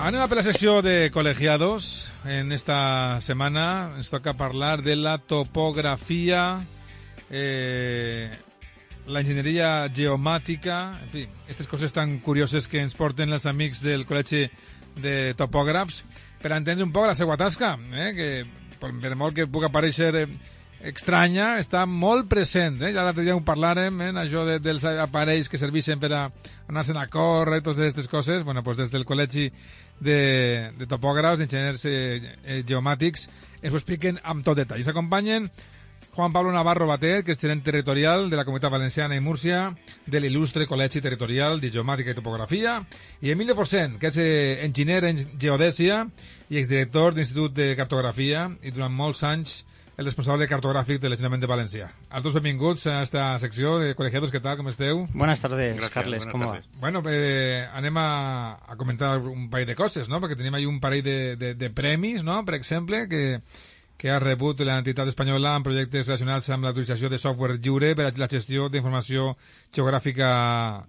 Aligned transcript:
Anem 0.00 0.22
a 0.24 0.30
per 0.32 0.38
la 0.38 0.42
secció 0.46 0.78
de 0.80 1.10
col·legiados. 1.12 2.08
En 2.24 2.54
esta 2.56 3.20
setmana 3.20 3.98
ens 3.98 4.08
toca 4.08 4.32
parlar 4.32 4.80
de 4.80 4.94
la 4.96 5.18
topografia, 5.18 6.62
eh, 7.28 8.30
la 9.04 9.20
enginyeria 9.20 9.90
geomàtica, 9.92 10.78
en 11.02 11.10
fi, 11.12 11.26
aquestes 11.44 11.68
coses 11.68 11.92
tan 11.92 12.16
curioses 12.24 12.64
que 12.64 12.80
ens 12.80 12.96
porten 12.96 13.28
els 13.36 13.44
amics 13.44 13.84
del 13.84 14.06
Col·legi 14.08 14.46
de 15.04 15.34
Topògrafs 15.36 16.00
per 16.40 16.54
entendre 16.56 16.88
un 16.88 16.96
poc 16.96 17.10
la 17.10 17.18
seva 17.18 17.36
tasca, 17.36 17.74
eh, 17.92 18.10
que 18.16 18.30
per, 18.80 18.94
per 19.04 19.12
molt 19.20 19.36
que 19.36 19.50
pugui 19.52 19.68
aparèixer 19.68 20.14
eh, 20.22 20.26
estranya, 20.86 21.58
està 21.60 21.84
molt 21.86 22.28
present. 22.30 22.78
Eh? 22.82 22.92
Ja 22.94 23.04
l'altre 23.04 23.24
dia 23.26 23.36
ho 23.36 23.42
parlàrem, 23.44 24.00
eh? 24.06 24.12
això 24.22 24.44
de, 24.48 24.58
dels 24.62 24.84
aparells 24.90 25.50
que 25.50 25.60
serveixen 25.60 26.00
per 26.00 26.12
a 26.16 26.22
anar-se'n 26.70 27.00
a 27.00 27.08
córrer, 27.12 27.60
totes 27.60 27.82
aquestes 27.84 28.08
coses. 28.08 28.44
Bueno, 28.44 28.64
pues 28.64 28.78
des 28.78 28.92
del 28.92 29.04
Col·legi 29.08 29.50
de, 30.00 30.70
de 30.78 30.88
topògrafs, 30.88 31.42
d'enginyers 31.42 31.84
eh, 31.90 32.36
eh, 32.44 32.62
geomàtics, 32.66 33.28
ens 33.60 33.74
ho 33.74 33.80
expliquen 33.80 34.20
amb 34.24 34.46
tot 34.46 34.56
detall. 34.56 34.80
Ens 34.80 34.88
acompanyen 34.88 35.50
Juan 36.10 36.32
Pablo 36.32 36.50
Navarro 36.50 36.88
Batet, 36.88 37.22
que 37.24 37.36
és 37.36 37.40
gerent 37.40 37.62
territorial 37.62 38.26
de 38.32 38.38
la 38.38 38.44
Comunitat 38.48 38.72
Valenciana 38.72 39.14
i 39.14 39.22
Múrcia, 39.22 39.68
de 40.10 40.20
l'il·lustre 40.20 40.66
Col·legi 40.66 41.02
Territorial 41.04 41.60
de 41.62 41.70
Geomàtica 41.70 42.10
i 42.10 42.18
Topografia, 42.18 42.80
i 43.22 43.30
Emilio 43.30 43.54
Forcent, 43.54 43.98
que 44.00 44.10
és 44.10 44.18
eh, 44.18 44.58
enginyer 44.66 45.04
en 45.06 45.20
geodèsia 45.38 46.02
i 46.50 46.58
exdirector 46.58 47.14
de 47.14 47.22
l'Institut 47.22 47.54
de 47.54 47.74
Cartografia 47.78 48.48
i 48.64 48.72
durant 48.74 48.90
molts 48.90 49.22
anys 49.28 49.60
el 50.00 50.06
responsable 50.08 50.46
cartogràfic 50.48 50.96
de 51.02 51.10
l'Ajuntament 51.12 51.42
de 51.42 51.48
València. 51.50 51.86
A 52.08 52.22
tots 52.24 52.32
benvinguts 52.38 52.86
a 52.88 53.02
esta 53.04 53.24
secció 53.42 53.74
de 53.82 53.90
Colegiados, 53.98 54.30
què 54.32 54.40
tal, 54.40 54.56
com 54.56 54.70
esteu? 54.72 55.02
Buenas 55.12 55.42
tardes, 55.44 55.74
Gracias, 55.76 55.92
Carles, 55.92 56.24
buenas 56.24 56.32
¿cómo 56.32 56.46
tardes. 56.54 56.70
va? 56.72 56.80
Bueno, 56.80 57.02
eh, 57.06 57.66
anem 57.76 57.98
a, 58.00 58.06
a 58.64 58.76
comentar 58.80 59.18
un 59.18 59.50
parell 59.52 59.68
de 59.68 59.76
coses, 59.76 60.08
no? 60.08 60.22
Perquè 60.22 60.38
tenim 60.40 60.56
ahí 60.56 60.64
un 60.64 60.80
parell 60.80 61.04
de, 61.04 61.18
de, 61.36 61.52
de 61.54 61.68
premis, 61.70 62.24
no? 62.24 62.38
Per 62.48 62.56
exemple, 62.56 63.02
que, 63.12 63.42
que 64.00 64.08
ha 64.08 64.16
rebut 64.24 64.62
l'entitat 64.64 65.12
espanyola 65.12 65.52
en 65.60 65.66
projectes 65.68 66.08
relacionats 66.08 66.48
amb 66.48 66.64
l'utilització 66.64 67.10
de 67.12 67.20
software 67.20 67.58
lliure 67.60 67.92
per 67.98 68.08
a 68.08 68.16
la 68.16 68.30
gestió 68.32 68.70
d'informació 68.72 69.34
geogràfica 69.76 70.30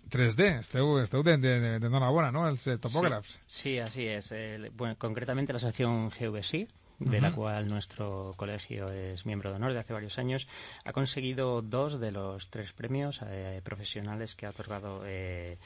3D. 0.10 0.54
Esteu, 0.64 0.96
esteu 1.04 1.24
de, 1.28 1.36
de, 1.36 1.58
de, 1.60 1.74
de 1.84 1.92
enhorabona, 1.92 2.32
no?, 2.32 2.48
els 2.48 2.64
eh, 2.72 2.78
topògrafs. 2.80 3.42
Sí, 3.46 3.76
así 3.80 4.08
es. 4.08 4.32
Eh, 4.32 4.72
bueno, 4.72 4.96
concretamente 4.98 5.52
la 5.52 5.58
asociación 5.58 6.10
GVSI, 6.16 6.68
de 7.10 7.20
la 7.22 7.32
cual 7.32 7.68
nuestro 7.68 8.34
colegio 8.38 8.90
es 8.92 9.26
miembro 9.26 9.50
de 9.50 9.56
honor 9.58 9.74
de 9.74 9.80
hace 9.80 9.94
varios 9.94 10.18
años, 10.20 10.48
ha 10.86 10.94
conseguido 10.94 11.62
dos 11.62 12.00
de 12.00 12.12
los 12.12 12.50
tres 12.50 12.72
premios 12.74 13.20
eh, 13.26 13.62
profesionales 13.64 14.36
que 14.36 14.46
ha 14.46 14.50
otorgado 14.52 15.02
eh, 15.06 15.58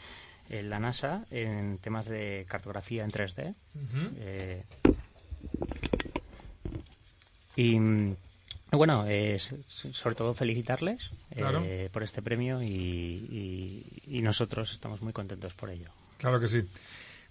la 0.49 0.79
NASA 0.79 1.25
en 1.31 1.77
temas 1.79 2.05
de 2.05 2.45
cartografía 2.47 3.03
en 3.03 3.11
3D. 3.11 3.55
Eh, 4.17 4.63
y 7.55 7.79
mm, 7.79 8.15
bueno, 8.71 9.05
eh, 9.07 9.37
sobre 9.39 10.15
todo 10.15 10.33
felicitarles 10.33 11.11
eh, 11.31 11.89
por 11.91 12.03
este 12.03 12.21
premio 12.21 12.61
y, 12.61 12.67
y- 12.67 14.17
y 14.17 14.21
nosotros 14.21 14.71
estamos 14.73 15.01
muy 15.01 15.13
contentos 15.13 15.53
por 15.53 15.69
ello. 15.69 15.89
Claro 16.17 16.39
que 16.39 16.47
sí. 16.47 16.61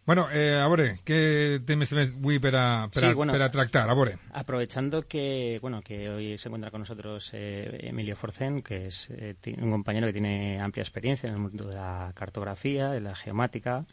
Bueno, 0.06 0.28
eh, 0.30 0.60
a 0.60 0.66
veure, 0.68 0.98
què 1.00 1.62
temes 1.64 1.88
temes 1.88 2.10
avui 2.12 2.36
per 2.36 2.50
a, 2.60 2.64
per, 2.92 3.00
Sí, 3.00 3.06
a, 3.08 3.14
bueno. 3.16 3.32
per 3.32 3.40
a 3.40 3.50
tractar? 3.50 3.88
A 3.88 3.94
veure. 3.96 4.18
Aprovechando 4.34 5.06
que 5.08 5.58
bueno 5.62 5.80
que 5.80 6.10
hoy 6.10 6.36
se 6.36 6.48
encuentra 6.48 6.70
con 6.70 6.80
nosotros 6.80 7.30
eh, 7.32 7.78
Emilio 7.88 8.14
Forcén, 8.14 8.60
que 8.60 8.88
es 8.88 9.08
eh, 9.08 9.34
un 9.62 9.70
compañero 9.70 10.06
que 10.06 10.12
tiene 10.12 10.60
amplia 10.60 10.82
experiencia 10.82 11.28
en 11.28 11.36
el 11.36 11.40
mundo 11.40 11.68
de 11.68 11.76
la 11.76 12.12
cartografía, 12.14 12.90
de 12.90 13.00
la 13.00 13.14
geomática, 13.14 13.86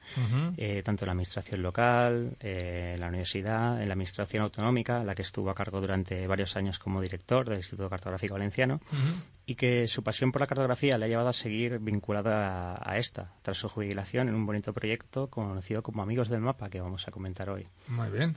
eh, 0.57 0.81
tanto 0.83 1.05
en 1.05 1.07
la 1.07 1.11
administración 1.13 1.61
local, 1.61 2.35
eh, 2.41 2.91
en 2.95 2.99
la 2.99 3.07
universidad, 3.07 3.81
en 3.81 3.87
la 3.87 3.93
administración 3.93 4.43
autonómica, 4.43 5.05
la 5.05 5.15
que 5.15 5.21
estuvo 5.21 5.49
a 5.49 5.55
cargo 5.55 5.79
durante 5.79 6.27
varios 6.27 6.57
años 6.57 6.77
como 6.77 6.99
director 6.99 7.47
del 7.47 7.59
Instituto 7.59 7.89
Cartográfico 7.89 8.33
Valenciano, 8.33 8.81
y 9.45 9.55
que 9.55 9.87
su 9.87 10.03
pasión 10.03 10.31
por 10.31 10.41
la 10.41 10.47
cartografía 10.47 10.97
le 10.97 11.05
ha 11.05 11.07
llevado 11.07 11.29
a 11.29 11.33
seguir 11.33 11.79
vinculada 11.79 12.73
a, 12.75 12.91
a 12.91 12.97
esta, 12.97 13.33
tras 13.41 13.57
su 13.57 13.69
jubilación 13.69 14.27
en 14.27 14.35
un 14.35 14.45
bonito 14.45 14.73
proyecto 14.73 15.27
conocido 15.29 15.81
como 15.81 16.00
Amigos 16.01 16.29
del 16.29 16.41
Mapa, 16.41 16.69
que 16.69 16.81
vamos 16.81 17.07
a 17.07 17.11
comentar 17.11 17.49
hoy. 17.49 17.67
Muy 17.87 18.09
bien. 18.09 18.35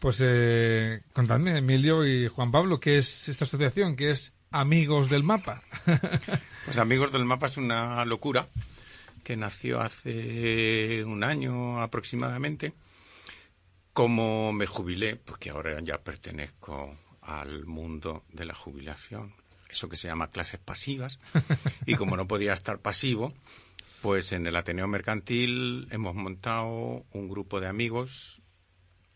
Pues 0.00 0.18
eh, 0.22 1.02
contadme, 1.12 1.58
Emilio 1.58 2.06
y 2.06 2.28
Juan 2.28 2.52
Pablo, 2.52 2.78
¿qué 2.78 2.98
es 2.98 3.28
esta 3.28 3.44
asociación? 3.44 3.96
¿Qué 3.96 4.12
es 4.12 4.32
Amigos 4.50 5.10
del 5.10 5.22
Mapa? 5.24 5.62
Pues 6.64 6.76
Amigos 6.76 7.12
del 7.12 7.24
Mapa 7.24 7.46
es 7.46 7.56
una 7.56 8.04
locura 8.04 8.46
que 9.24 9.38
nació 9.38 9.80
hace 9.80 11.02
un 11.02 11.24
año 11.24 11.80
aproximadamente. 11.80 12.74
Como 13.94 14.52
me 14.52 14.66
jubilé, 14.66 15.16
porque 15.16 15.48
ahora 15.48 15.80
ya 15.80 15.96
pertenezco 15.96 16.94
al 17.22 17.64
mundo 17.64 18.24
de 18.30 18.44
la 18.44 18.54
jubilación, 18.54 19.32
eso 19.68 19.88
que 19.88 19.96
se 19.96 20.08
llama 20.08 20.30
clases 20.30 20.60
pasivas, 20.60 21.18
y 21.86 21.94
como 21.94 22.18
no 22.18 22.28
podía 22.28 22.52
estar 22.52 22.80
pasivo, 22.80 23.32
pues 24.02 24.32
en 24.32 24.46
el 24.46 24.56
Ateneo 24.56 24.86
Mercantil 24.88 25.88
hemos 25.90 26.14
montado 26.14 27.04
un 27.12 27.28
grupo 27.28 27.60
de 27.60 27.66
amigos, 27.66 28.40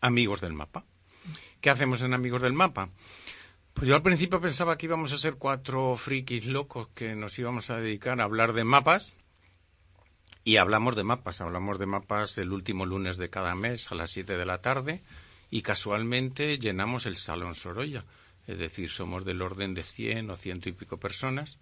amigos 0.01 0.41
del 0.41 0.53
mapa. 0.53 0.85
¿Qué 1.61 1.69
hacemos 1.69 2.01
en 2.01 2.13
Amigos 2.13 2.41
del 2.41 2.51
Mapa? 2.51 2.89
Pues 3.73 3.87
yo 3.87 3.95
al 3.95 4.01
principio 4.01 4.41
pensaba 4.41 4.77
que 4.77 4.85
íbamos 4.85 5.13
a 5.13 5.17
ser 5.17 5.35
cuatro 5.35 5.95
frikis 5.95 6.45
locos 6.45 6.89
que 6.89 7.15
nos 7.15 7.39
íbamos 7.39 7.69
a 7.69 7.77
dedicar 7.77 8.19
a 8.19 8.25
hablar 8.25 8.51
de 8.51 8.65
mapas. 8.65 9.15
Y 10.43 10.57
hablamos 10.57 10.97
de 10.97 11.05
mapas, 11.05 11.39
hablamos 11.39 11.79
de 11.79 11.85
mapas 11.85 12.37
el 12.37 12.51
último 12.51 12.85
lunes 12.85 13.15
de 13.15 13.29
cada 13.29 13.55
mes 13.55 13.89
a 13.91 13.95
las 13.95 14.11
7 14.11 14.37
de 14.37 14.45
la 14.45 14.61
tarde 14.61 15.03
y 15.49 15.61
casualmente 15.61 16.59
llenamos 16.59 17.05
el 17.05 17.15
Salón 17.15 17.55
Sorolla. 17.55 18.03
Es 18.45 18.57
decir, 18.57 18.89
somos 18.89 19.23
del 19.23 19.41
orden 19.41 19.73
de 19.73 19.83
100 19.83 20.31
o 20.31 20.35
ciento 20.35 20.67
y 20.67 20.73
pico 20.73 20.97
personas 20.97 21.59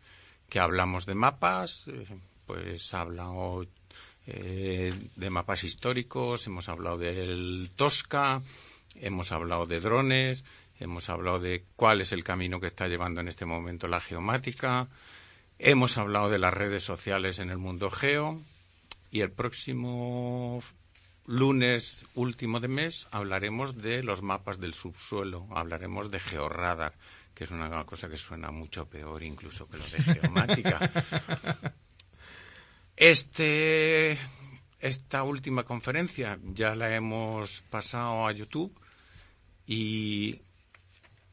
que 0.49 0.59
hablamos 0.59 1.05
de 1.05 1.13
mapas, 1.13 1.87
eh, 1.89 2.07
pues 2.51 2.93
ha 2.93 3.01
hablado 3.01 3.65
eh, 4.27 4.93
de 5.15 5.29
mapas 5.29 5.63
históricos, 5.63 6.45
hemos 6.47 6.67
hablado 6.67 6.97
del 6.97 7.71
Tosca, 7.77 8.41
hemos 8.95 9.31
hablado 9.31 9.65
de 9.65 9.79
drones, 9.79 10.43
hemos 10.79 11.09
hablado 11.09 11.39
de 11.39 11.63
cuál 11.77 12.01
es 12.01 12.11
el 12.11 12.25
camino 12.25 12.59
que 12.59 12.67
está 12.67 12.89
llevando 12.89 13.21
en 13.21 13.29
este 13.29 13.45
momento 13.45 13.87
la 13.87 14.01
geomática, 14.01 14.89
hemos 15.59 15.97
hablado 15.97 16.29
de 16.29 16.39
las 16.39 16.53
redes 16.53 16.83
sociales 16.83 17.39
en 17.39 17.51
el 17.51 17.57
mundo 17.57 17.89
geo 17.89 18.41
y 19.11 19.21
el 19.21 19.31
próximo 19.31 20.61
lunes 21.25 22.05
último 22.13 22.59
de 22.59 22.67
mes 22.67 23.07
hablaremos 23.11 23.81
de 23.81 24.03
los 24.03 24.21
mapas 24.21 24.59
del 24.59 24.73
subsuelo, 24.73 25.47
hablaremos 25.51 26.11
de 26.11 26.19
georradar, 26.19 26.95
que 27.33 27.45
es 27.45 27.51
una 27.51 27.85
cosa 27.85 28.09
que 28.09 28.17
suena 28.17 28.51
mucho 28.51 28.87
peor 28.87 29.23
incluso 29.23 29.69
que 29.69 29.77
lo 29.77 29.85
de 29.85 30.03
geomática. 30.19 30.91
Este, 33.01 34.15
esta 34.79 35.23
última 35.23 35.63
conferencia 35.63 36.37
ya 36.53 36.75
la 36.75 36.95
hemos 36.95 37.61
pasado 37.61 38.27
a 38.27 38.31
YouTube 38.31 38.79
y 39.65 40.39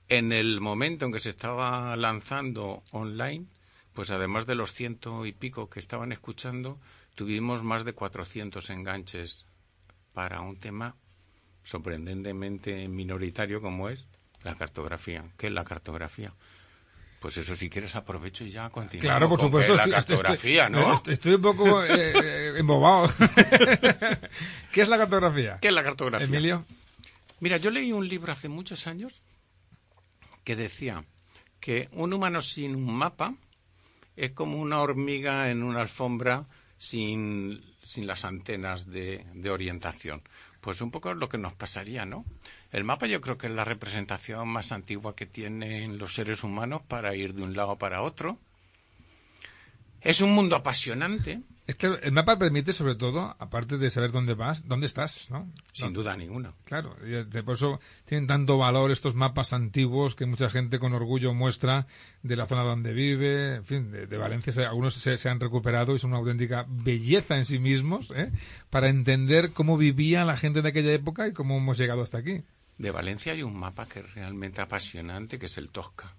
en 0.08 0.32
el 0.32 0.62
momento 0.62 1.04
en 1.04 1.12
que 1.12 1.18
se 1.18 1.28
estaba 1.28 1.94
lanzando 1.96 2.82
online, 2.90 3.44
pues 3.92 4.08
además 4.08 4.46
de 4.46 4.54
los 4.54 4.72
ciento 4.72 5.26
y 5.26 5.32
pico 5.32 5.68
que 5.68 5.78
estaban 5.78 6.10
escuchando, 6.10 6.78
tuvimos 7.14 7.62
más 7.62 7.84
de 7.84 7.92
400 7.92 8.70
enganches 8.70 9.44
para 10.14 10.40
un 10.40 10.56
tema 10.56 10.96
sorprendentemente 11.64 12.88
minoritario 12.88 13.60
como 13.60 13.90
es 13.90 14.06
la 14.42 14.54
cartografía. 14.54 15.22
¿Qué 15.36 15.48
es 15.48 15.52
la 15.52 15.64
cartografía? 15.64 16.32
Pues 17.20 17.36
eso, 17.36 17.56
si 17.56 17.68
quieres, 17.68 17.96
aprovecho 17.96 18.44
y 18.44 18.50
ya 18.50 18.70
continuamos. 18.70 19.10
Claro, 19.10 19.28
por 19.28 19.40
supuesto. 19.40 19.74
la 19.74 19.82
estoy- 19.84 19.94
estoy- 19.98 20.16
cartografía, 20.16 20.66
estoy, 20.66 20.80
¿no? 20.82 20.94
estoy- 20.94 21.14
estoy 21.14 21.34
un 21.34 21.42
poco 21.42 21.84
eh, 21.84 22.12
eh, 22.14 22.52
embobado. 22.58 23.12
¿Qué 24.72 24.82
es 24.82 24.88
la 24.88 24.98
cartografía? 24.98 25.58
¿Qué 25.60 25.68
es 25.68 25.74
la 25.74 25.82
cartografía? 25.82 26.26
Emilio. 26.26 26.64
Mira, 27.40 27.56
yo 27.56 27.70
leí 27.70 27.92
un 27.92 28.06
libro 28.08 28.32
hace 28.32 28.48
muchos 28.48 28.86
años 28.86 29.22
que 30.44 30.56
decía 30.56 31.04
que 31.60 31.88
un 31.92 32.12
humano 32.12 32.40
sin 32.40 32.74
un 32.76 32.94
mapa 32.94 33.34
es 34.16 34.30
como 34.32 34.58
una 34.58 34.80
hormiga 34.80 35.50
en 35.50 35.62
una 35.62 35.80
alfombra 35.80 36.46
sin, 36.76 37.64
sin 37.82 38.06
las 38.06 38.24
antenas 38.24 38.86
de, 38.86 39.24
de 39.34 39.50
orientación. 39.50 40.22
Pues 40.60 40.80
un 40.80 40.90
poco 40.90 41.14
lo 41.14 41.28
que 41.28 41.38
nos 41.38 41.52
pasaría, 41.54 42.04
¿no? 42.04 42.24
El 42.70 42.84
mapa 42.84 43.06
yo 43.06 43.20
creo 43.20 43.38
que 43.38 43.46
es 43.46 43.52
la 43.52 43.64
representación 43.64 44.48
más 44.48 44.72
antigua 44.72 45.16
que 45.16 45.26
tienen 45.26 45.98
los 45.98 46.14
seres 46.14 46.44
humanos 46.44 46.82
para 46.86 47.14
ir 47.14 47.34
de 47.34 47.42
un 47.42 47.54
lado 47.56 47.76
para 47.76 48.02
otro. 48.02 48.38
Es 50.00 50.20
un 50.20 50.32
mundo 50.32 50.54
apasionante. 50.54 51.42
Es 51.66 51.74
que 51.74 51.86
el 51.86 52.12
mapa 52.12 52.38
permite, 52.38 52.72
sobre 52.72 52.94
todo, 52.94 53.36
aparte 53.38 53.76
de 53.76 53.90
saber 53.90 54.10
dónde 54.10 54.32
vas, 54.32 54.66
dónde 54.66 54.86
estás, 54.86 55.30
¿no? 55.30 55.52
Sin 55.72 55.92
duda 55.92 56.16
ninguna. 56.16 56.54
Claro, 56.64 56.96
por 57.44 57.56
eso 57.56 57.78
tienen 58.06 58.26
tanto 58.26 58.56
valor 58.56 58.90
estos 58.90 59.14
mapas 59.14 59.52
antiguos 59.52 60.14
que 60.14 60.24
mucha 60.24 60.48
gente 60.48 60.78
con 60.78 60.94
orgullo 60.94 61.34
muestra 61.34 61.86
de 62.22 62.36
la 62.36 62.46
zona 62.46 62.62
donde 62.62 62.94
vive, 62.94 63.56
en 63.56 63.66
fin, 63.66 63.90
de, 63.90 64.16
Valencia. 64.16 64.66
Algunos 64.66 64.94
se, 64.94 65.28
han 65.28 65.40
recuperado 65.40 65.94
y 65.94 65.98
son 65.98 66.12
una 66.12 66.20
auténtica 66.20 66.64
belleza 66.68 67.36
en 67.36 67.44
sí 67.44 67.58
mismos, 67.58 68.12
¿eh? 68.16 68.32
Para 68.70 68.88
entender 68.88 69.52
cómo 69.52 69.76
vivía 69.76 70.24
la 70.24 70.38
gente 70.38 70.62
de 70.62 70.70
aquella 70.70 70.94
época 70.94 71.28
y 71.28 71.34
cómo 71.34 71.58
hemos 71.58 71.76
llegado 71.76 72.00
hasta 72.00 72.16
aquí. 72.16 72.44
De 72.78 72.90
Valencia 72.90 73.32
hay 73.32 73.42
un 73.42 73.56
mapa 73.56 73.86
que 73.86 74.00
es 74.00 74.14
realmente 74.14 74.60
apasionante, 74.60 75.38
que 75.38 75.46
es 75.46 75.58
el 75.58 75.70
Tosca. 75.70 76.14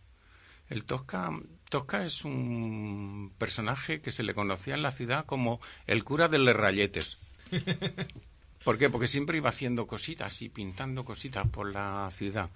El 0.70 0.84
Tosca, 0.84 1.32
Tosca 1.70 2.06
es 2.06 2.24
un 2.26 3.34
personaje 3.38 4.02
que 4.02 4.12
se 4.12 4.24
le 4.24 4.36
conocía 4.36 4.76
en 4.76 4.84
la 4.84 4.92
ciudad 4.92 5.26
como 5.26 5.60
el 5.88 6.04
cura 6.04 6.28
de 6.28 6.38
los 6.38 6.56
rayetes. 6.56 7.18
¿Por 8.64 8.78
qué? 8.78 8.90
Porque 8.90 9.08
siempre 9.08 9.38
iba 9.38 9.50
haciendo 9.50 9.88
cositas 9.88 10.42
y 10.42 10.50
pintando 10.50 11.06
cositas 11.06 11.48
por 11.48 11.72
la 11.72 12.10
ciudad. 12.12 12.50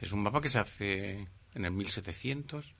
Es 0.00 0.12
un 0.12 0.22
mapa 0.22 0.40
que 0.40 0.48
se 0.48 0.58
hace 0.58 1.28
en 1.54 1.64
el 1.64 1.72
1700, 1.72 2.72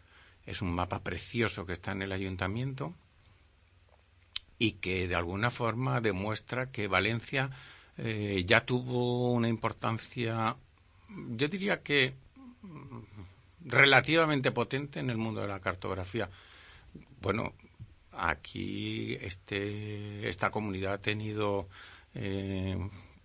es 0.47 0.63
un 0.63 0.73
mapa 0.73 1.03
precioso 1.03 1.67
que 1.67 1.75
está 1.75 1.93
en 1.93 2.03
el 2.03 2.13
ayuntamiento 2.13 2.95
y 4.59 4.73
que 4.73 5.09
de 5.09 5.15
alguna 5.15 5.51
forma 5.51 6.01
demuestra 6.01 6.71
que 6.71 6.89
Valencia 6.89 7.51
eh, 7.97 8.45
ya 8.47 8.65
tuvo 8.65 9.33
una 9.33 9.49
importancia, 9.49 10.57
yo 11.37 11.49
diría 11.49 11.83
que 11.83 12.15
relativamente 13.65 14.53
potente 14.53 15.01
en 15.01 15.11
el 15.11 15.17
mundo 15.17 15.41
de 15.41 15.49
la 15.49 15.61
cartografía. 15.61 16.29
Bueno, 17.21 17.53
aquí 18.13 19.15
este, 19.21 20.29
esta 20.29 20.51
comunidad 20.51 20.95
ha 20.95 21.01
tenido 21.01 21.69
eh, 22.15 22.77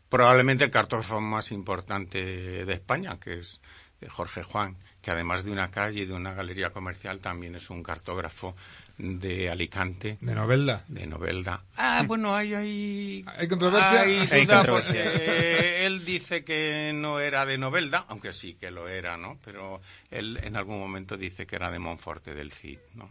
probablemente 0.09 0.63
el 0.63 0.71
cartógrafo 0.71 1.19
más 1.21 1.51
importante 1.51 2.65
de 2.65 2.73
España, 2.73 3.19
que 3.19 3.39
es 3.39 3.61
Jorge 4.09 4.43
Juan, 4.43 4.77
que 5.01 5.11
además 5.11 5.43
de 5.43 5.51
una 5.51 5.71
calle 5.71 6.01
y 6.01 6.05
de 6.05 6.13
una 6.13 6.33
galería 6.33 6.71
comercial 6.71 7.21
también 7.21 7.55
es 7.55 7.69
un 7.69 7.83
cartógrafo 7.83 8.55
de 8.97 9.49
Alicante. 9.49 10.17
De 10.21 10.35
Novelda. 10.35 10.83
De 10.87 11.05
Novelda. 11.05 11.63
Ah, 11.75 12.03
bueno, 12.07 12.35
hay, 12.35 12.53
hay, 12.53 13.25
¿Hay 13.37 13.47
controversia. 13.47 14.01
Hay 14.01 14.45
duda 14.45 14.63
porque 14.63 15.85
él 15.85 16.05
dice 16.05 16.43
que 16.43 16.91
no 16.93 17.19
era 17.19 17.45
de 17.45 17.57
Novelda, 17.57 18.05
aunque 18.07 18.31
sí 18.33 18.55
que 18.55 18.71
lo 18.71 18.87
era, 18.87 19.17
¿no? 19.17 19.39
Pero 19.43 19.81
él 20.11 20.39
en 20.41 20.55
algún 20.55 20.79
momento 20.79 21.17
dice 21.17 21.45
que 21.45 21.55
era 21.55 21.71
de 21.71 21.79
Monforte 21.79 22.33
del 22.33 22.51
Cid, 22.51 22.79
¿no? 22.93 23.09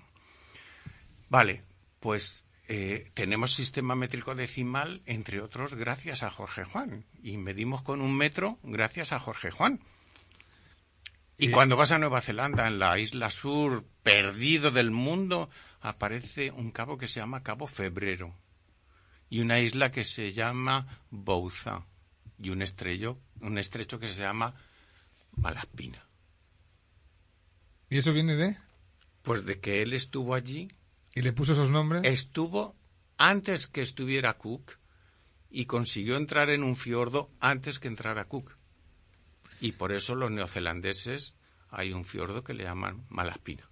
Vale, 1.28 1.62
pues 2.00 2.44
eh, 2.68 3.10
tenemos 3.14 3.52
sistema 3.52 3.94
métrico 3.94 4.34
decimal, 4.34 5.02
entre 5.06 5.40
otros, 5.40 5.74
gracias 5.74 6.22
a 6.22 6.30
Jorge 6.30 6.64
Juan. 6.64 7.04
Y 7.22 7.36
medimos 7.36 7.82
con 7.82 8.00
un 8.00 8.16
metro 8.16 8.58
gracias 8.62 9.12
a 9.12 9.20
Jorge 9.20 9.50
Juan. 9.50 9.80
Y 11.36 11.50
cuando 11.50 11.76
vas 11.76 11.90
a 11.90 11.98
Nueva 11.98 12.20
Zelanda, 12.20 12.66
en 12.66 12.78
la 12.78 12.98
isla 12.98 13.30
sur, 13.30 13.84
perdido 14.02 14.70
del 14.70 14.90
mundo, 14.90 15.50
aparece 15.80 16.50
un 16.50 16.70
cabo 16.70 16.96
que 16.96 17.08
se 17.08 17.20
llama 17.20 17.42
Cabo 17.42 17.66
Febrero 17.66 18.34
y 19.28 19.40
una 19.40 19.58
isla 19.58 19.90
que 19.90 20.04
se 20.04 20.32
llama 20.32 21.00
Bouza 21.10 21.84
y 22.38 22.50
un, 22.50 22.62
estrello, 22.62 23.18
un 23.40 23.58
estrecho 23.58 23.98
que 23.98 24.08
se 24.08 24.22
llama 24.22 24.54
Malaspina. 25.32 26.06
¿Y 27.90 27.98
eso 27.98 28.12
viene 28.12 28.36
de? 28.36 28.56
Pues 29.22 29.44
de 29.44 29.58
que 29.60 29.82
él 29.82 29.92
estuvo 29.92 30.34
allí. 30.34 30.68
¿Y 31.14 31.22
le 31.22 31.32
puso 31.32 31.52
esos 31.52 31.70
nombres? 31.70 32.02
Estuvo 32.04 32.76
antes 33.16 33.66
que 33.66 33.80
estuviera 33.80 34.38
Cook 34.38 34.78
y 35.50 35.66
consiguió 35.66 36.16
entrar 36.16 36.50
en 36.50 36.62
un 36.62 36.76
fiordo 36.76 37.30
antes 37.40 37.78
que 37.78 37.88
entrara 37.88 38.26
Cook. 38.26 38.54
Y 39.64 39.72
por 39.72 39.92
eso 39.92 40.14
los 40.14 40.30
neozelandeses 40.30 41.38
hay 41.70 41.94
un 41.94 42.04
fiordo 42.04 42.44
que 42.44 42.52
le 42.52 42.64
llaman 42.64 43.06
Malaspina. 43.08 43.66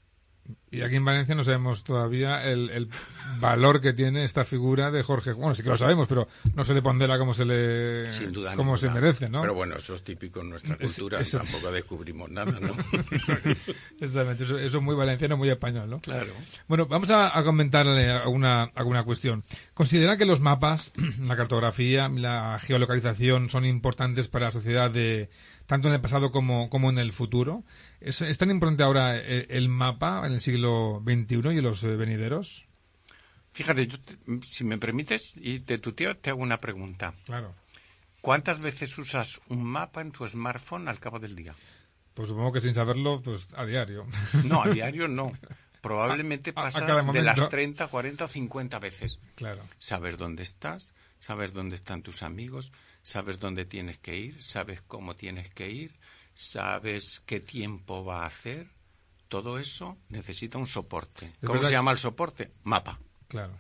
Y 0.71 0.81
aquí 0.81 0.97
en 0.97 1.05
Valencia 1.05 1.35
no 1.35 1.45
sabemos 1.45 1.85
todavía 1.85 2.51
el, 2.51 2.89
valor 3.41 3.83
que 3.83 3.93
tiene 3.93 4.25
esta 4.25 4.47
figura 4.47 4.91
de 4.91 5.03
Jorge. 5.03 5.35
Bueno, 5.35 5.55
sí 5.55 5.63
que 5.63 5.69
lo 5.69 5.77
sabemos, 5.77 6.09
pero 6.09 6.27
no 6.55 6.65
se 6.65 6.73
le 6.73 6.81
pondera 6.81 7.19
como 7.19 7.35
se 7.35 7.45
le 7.45 8.09
como 8.57 8.79
se 8.79 8.89
merece, 8.89 9.29
¿no? 9.29 9.43
Pero 9.43 9.53
bueno, 9.53 9.77
eso 9.77 9.95
es 9.95 10.03
típico 10.03 10.41
en 10.41 10.49
nuestra 10.49 10.79
cultura. 10.79 11.23
Tampoco 11.31 11.71
descubrimos 11.71 12.31
nada, 12.31 12.59
¿no? 12.59 12.75
Exactamente. 14.01 14.45
Eso, 14.45 14.59
es 14.59 14.75
muy 14.81 14.97
valenciano, 14.97 15.37
muy 15.37 15.51
español, 15.51 15.91
¿no? 15.91 16.01
Claro. 16.01 16.33
Bueno, 16.69 16.87
vamos 16.87 17.11
a, 17.11 17.31
comentarle 17.45 18.11
alguna, 18.11 18.63
alguna 18.75 19.05
cuestión. 19.05 19.45
¿Considera 19.75 20.17
que 20.17 20.25
los 20.25 20.41
mapas, 20.41 20.93
la 21.27 21.37
cartografía, 21.37 22.09
la 22.09 22.59
geolocalización 22.59 23.51
son 23.51 23.67
importantes 23.67 24.29
para 24.29 24.47
la 24.47 24.53
sociedad 24.53 24.91
de 24.91 25.29
tanto 25.73 25.89
en 25.89 25.95
el 25.95 26.03
pasado 26.03 26.31
como, 26.33 26.69
como 26.69 26.91
en 26.91 26.99
el 26.99 27.15
futuro. 27.15 27.65
¿Es, 27.99 28.19
tan 28.37 28.51
importante 28.51 28.83
ahora 28.83 29.17
el, 29.17 29.71
mapa 29.71 30.27
en 30.27 30.35
el 30.35 30.43
siglo 30.43 31.03
XXI 31.03 31.37
y 31.37 31.59
en 31.59 31.63
los 31.63 31.83
eh, 31.85 31.97
venideros? 31.97 32.67
Fíjate, 33.53 33.89
si 34.43 34.65
me 34.65 34.77
permites, 34.77 35.35
y 35.35 35.61
de 35.61 35.79
tu 35.79 35.95
tío 35.95 36.15
te 36.19 36.29
hago 36.29 36.43
una 36.43 36.61
pregunta. 36.61 37.15
Claro. 37.25 37.55
¿Cuántas 38.21 38.61
veces 38.61 38.99
usas 38.99 39.41
un 39.49 39.65
mapa 39.65 40.03
en 40.03 40.13
tu 40.13 40.29
smartphone 40.29 40.89
al 40.89 40.99
cabo 40.99 41.19
del 41.19 41.35
día? 41.35 41.55
Pues 42.13 42.29
supongo 42.29 42.53
que 42.53 42.61
sin 42.61 42.75
saberlo, 42.75 43.23
pues 43.23 43.49
a 43.57 43.65
diario. 43.65 44.07
No, 44.45 44.63
a 44.63 44.69
diario 44.75 45.09
no. 45.09 45.33
Probablemente 45.81 46.53
pasa 46.53 46.85
de 46.85 47.23
las 47.23 47.49
30, 47.49 47.87
40 47.87 48.27
o 48.27 48.29
50 48.29 48.79
veces. 48.79 49.21
Claro. 49.37 49.63
Saber 49.79 50.19
dónde 50.19 50.43
estás, 50.43 50.93
saber 51.19 51.53
dónde 51.53 51.77
están 51.77 52.03
tus 52.03 52.23
amigos, 52.23 52.73
sabes 53.03 53.39
dónde 53.39 53.65
tienes 53.65 53.99
que 53.99 54.17
ir, 54.17 54.43
sabes 54.43 54.83
cómo 54.83 55.17
tienes 55.17 55.51
que 55.51 55.71
ir, 55.71 55.99
sabes 56.35 57.23
qué 57.27 57.41
tiempo 57.41 58.05
va 58.05 58.23
a 58.23 58.27
hacer. 58.27 58.69
Todo 59.29 59.59
eso 59.59 59.97
necesita 60.09 60.59
un 60.59 60.67
soporte. 60.67 61.33
¿Cómo 61.45 61.63
se 61.63 61.73
llama 61.73 61.93
el 61.93 61.99
soporte? 61.99 62.53
Mapa. 62.65 62.99
Claro. 63.29 63.57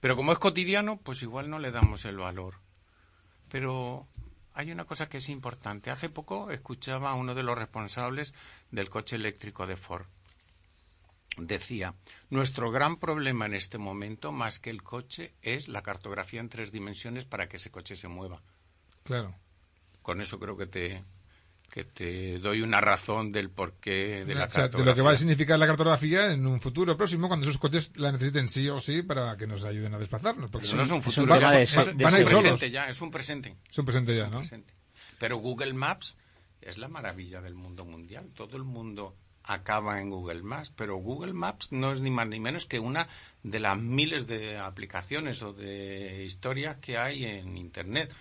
Pero 0.00 0.14
como 0.14 0.32
es 0.32 0.38
cotidiano, 0.38 0.98
pues 0.98 1.22
igual 1.22 1.50
no 1.50 1.58
le 1.58 1.72
damos 1.72 2.04
el 2.04 2.16
valor. 2.16 2.60
Pero 3.48 4.06
hay 4.54 4.70
una 4.70 4.84
cosa 4.84 5.08
que 5.08 5.18
es 5.18 5.28
importante. 5.28 5.90
Hace 5.90 6.08
poco 6.08 6.50
escuchaba 6.50 7.10
a 7.10 7.14
uno 7.14 7.34
de 7.34 7.42
los 7.42 7.58
responsables 7.58 8.34
del 8.70 8.88
coche 8.88 9.16
eléctrico 9.16 9.66
de 9.66 9.76
Ford. 9.76 10.06
Decía, 11.36 11.92
nuestro 12.30 12.70
gran 12.70 12.96
problema 12.96 13.44
en 13.44 13.54
este 13.54 13.76
momento, 13.76 14.32
más 14.32 14.58
que 14.58 14.70
el 14.70 14.82
coche, 14.82 15.34
es 15.42 15.68
la 15.68 15.82
cartografía 15.82 16.40
en 16.40 16.48
tres 16.48 16.72
dimensiones 16.72 17.26
para 17.26 17.48
que 17.48 17.58
ese 17.58 17.70
coche 17.70 17.96
se 17.96 18.08
mueva. 18.08 18.42
Claro. 19.06 19.34
Con 20.02 20.20
eso 20.20 20.38
creo 20.38 20.56
que 20.56 20.66
te, 20.66 21.04
que 21.70 21.84
te 21.84 22.38
doy 22.38 22.62
una 22.62 22.80
razón 22.80 23.32
del 23.32 23.50
porqué 23.50 24.24
de 24.24 24.34
la 24.34 24.48
cartografía. 24.48 24.78
De 24.78 24.84
lo 24.84 24.94
que 24.94 25.02
va 25.02 25.12
a 25.12 25.16
significar 25.16 25.58
la 25.58 25.66
cartografía 25.66 26.32
en 26.32 26.46
un 26.46 26.60
futuro 26.60 26.96
próximo, 26.96 27.28
cuando 27.28 27.44
esos 27.44 27.58
coches 27.58 27.92
la 27.96 28.12
necesiten 28.12 28.48
sí 28.48 28.68
o 28.68 28.80
sí 28.80 29.02
para 29.02 29.36
que 29.36 29.46
nos 29.46 29.64
ayuden 29.64 29.94
a 29.94 29.98
desplazarnos. 29.98 30.50
Porque 30.50 30.72
no 30.74 30.82
es 30.82 30.90
un 30.90 31.02
futuro, 31.02 31.26
van, 31.26 31.44
a 31.44 31.60
ir 31.62 32.26
presente 32.26 32.70
ya, 32.70 32.88
es 32.88 33.00
un 33.00 33.10
presente. 33.10 33.56
Es 33.70 33.78
un 33.78 33.84
presente 33.84 34.16
ya, 34.16 34.28
¿no? 34.28 34.42
Pero 35.18 35.38
Google 35.38 35.72
Maps 35.72 36.18
es 36.60 36.78
la 36.78 36.88
maravilla 36.88 37.40
del 37.40 37.54
mundo 37.54 37.84
mundial. 37.84 38.30
Todo 38.34 38.56
el 38.56 38.64
mundo 38.64 39.16
acaba 39.44 40.00
en 40.00 40.10
Google 40.10 40.42
Maps, 40.42 40.72
pero 40.74 40.96
Google 40.96 41.32
Maps 41.32 41.72
no 41.72 41.92
es 41.92 42.00
ni 42.00 42.10
más 42.10 42.26
ni 42.26 42.40
menos 42.40 42.66
que 42.66 42.80
una 42.80 43.08
de 43.42 43.60
las 43.60 43.78
miles 43.78 44.26
de 44.26 44.58
aplicaciones 44.58 45.42
o 45.42 45.52
de 45.52 46.24
historias 46.24 46.78
que 46.78 46.98
hay 46.98 47.24
en 47.24 47.56
Internet 47.56 48.12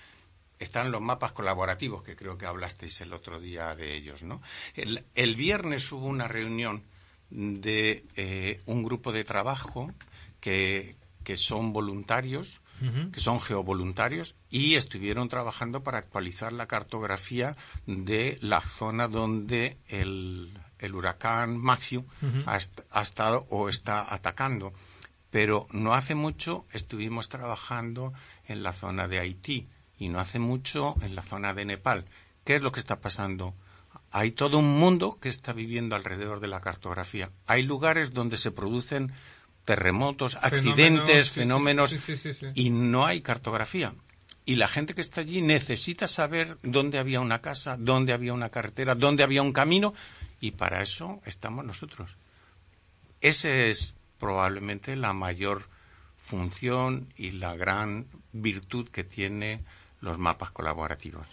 están 0.60 0.92
los 0.92 1.02
mapas 1.02 1.32
colaborativos, 1.32 2.04
que 2.04 2.16
creo 2.16 2.38
que 2.38 2.46
hablasteis 2.46 3.02
el 3.02 3.14
otro 3.14 3.40
día 3.40 3.76
de 3.76 3.96
ellos, 3.96 4.24
¿no? 4.24 4.42
El, 4.76 5.36
viernes 5.36 5.92
hubo 5.92 6.08
una 6.08 6.28
reunión 6.28 6.84
de 7.30 8.06
eh, 8.16 8.62
un 8.66 8.84
grupo 8.84 9.12
de 9.12 9.24
trabajo 9.24 9.92
que, 10.40 10.96
que 11.24 11.38
son 11.38 11.74
voluntarios, 11.74 12.62
que 13.14 13.22
son 13.22 13.40
geovoluntarios, 13.40 14.36
y 14.50 14.76
estuvieron 14.76 15.30
trabajando 15.30 15.82
para 15.82 15.98
actualizar 15.98 16.52
la 16.52 16.68
cartografía 16.68 17.56
de 17.86 18.38
la 18.42 18.60
zona 18.60 19.08
donde 19.08 19.78
el, 19.88 20.60
el 20.80 20.94
huracán 20.94 21.58
Matthew 21.58 22.06
ha, 22.46 22.60
ha 22.92 23.02
estado 23.02 23.48
o 23.50 23.70
está 23.70 24.14
atacando. 24.14 24.74
Pero 25.32 25.68
no 25.72 25.94
hace 25.94 26.16
mucho 26.16 26.66
estuvimos 26.72 27.30
trabajando 27.30 28.14
en 28.46 28.62
la 28.62 28.74
zona 28.74 29.08
de 29.08 29.20
Haití 29.20 29.68
y 29.98 30.10
no 30.10 30.20
hace 30.20 30.40
mucho 30.40 30.96
en 31.02 31.16
la 31.16 31.22
zona 31.22 31.54
de 31.54 31.66
Nepal. 31.66 32.06
¿Qué 32.44 32.56
es 32.56 32.62
lo 32.62 32.72
que 32.72 32.80
está 32.80 33.00
pasando? 33.00 33.54
Hay 34.12 34.32
todo 34.32 34.60
un 34.60 34.80
mundo 34.80 35.18
que 35.20 35.30
está 35.30 35.54
viviendo 35.54 35.96
alrededor 35.96 36.40
de 36.40 36.48
la 36.48 36.62
cartografía. 36.62 37.30
Hay 37.48 37.64
lugares 37.64 38.14
donde 38.14 38.38
se 38.38 38.52
producen 38.52 39.12
terremotos, 39.66 40.36
accidentes, 40.36 41.32
Fenómenos, 41.32 41.90
fenómenos, 41.90 41.90
sí, 41.90 42.00
sí, 42.00 42.18
sí, 42.18 42.34
sí. 42.34 42.46
y 42.54 42.70
no 42.70 43.06
hay 43.06 43.22
cartografía. 43.22 43.94
Y 44.46 44.56
la 44.56 44.68
gente 44.68 44.94
que 44.94 45.02
está 45.02 45.22
allí 45.22 45.42
necesita 45.42 46.08
saber 46.08 46.60
dónde 46.62 47.00
había 47.00 47.20
una 47.20 47.42
casa, 47.42 47.78
dónde 47.80 48.14
había 48.14 48.32
una 48.32 48.50
carretera, 48.50 48.94
dónde 48.94 49.24
había 49.24 49.42
un 49.42 49.54
camino, 49.54 49.94
y 50.40 50.52
para 50.52 50.84
eso 50.84 51.20
estamos 51.26 51.66
nosotros. 51.66 52.16
Esa 53.22 53.50
es 53.50 53.96
probablemente 54.20 54.96
la 54.96 55.14
mayor 55.14 55.68
función 56.20 57.12
y 57.18 57.32
la 57.32 57.56
gran 57.56 58.08
virtud 58.34 58.90
que 58.90 59.04
tiene 59.04 59.64
los 60.06 60.18
mapas 60.18 60.52
colaborativos. 60.52 61.28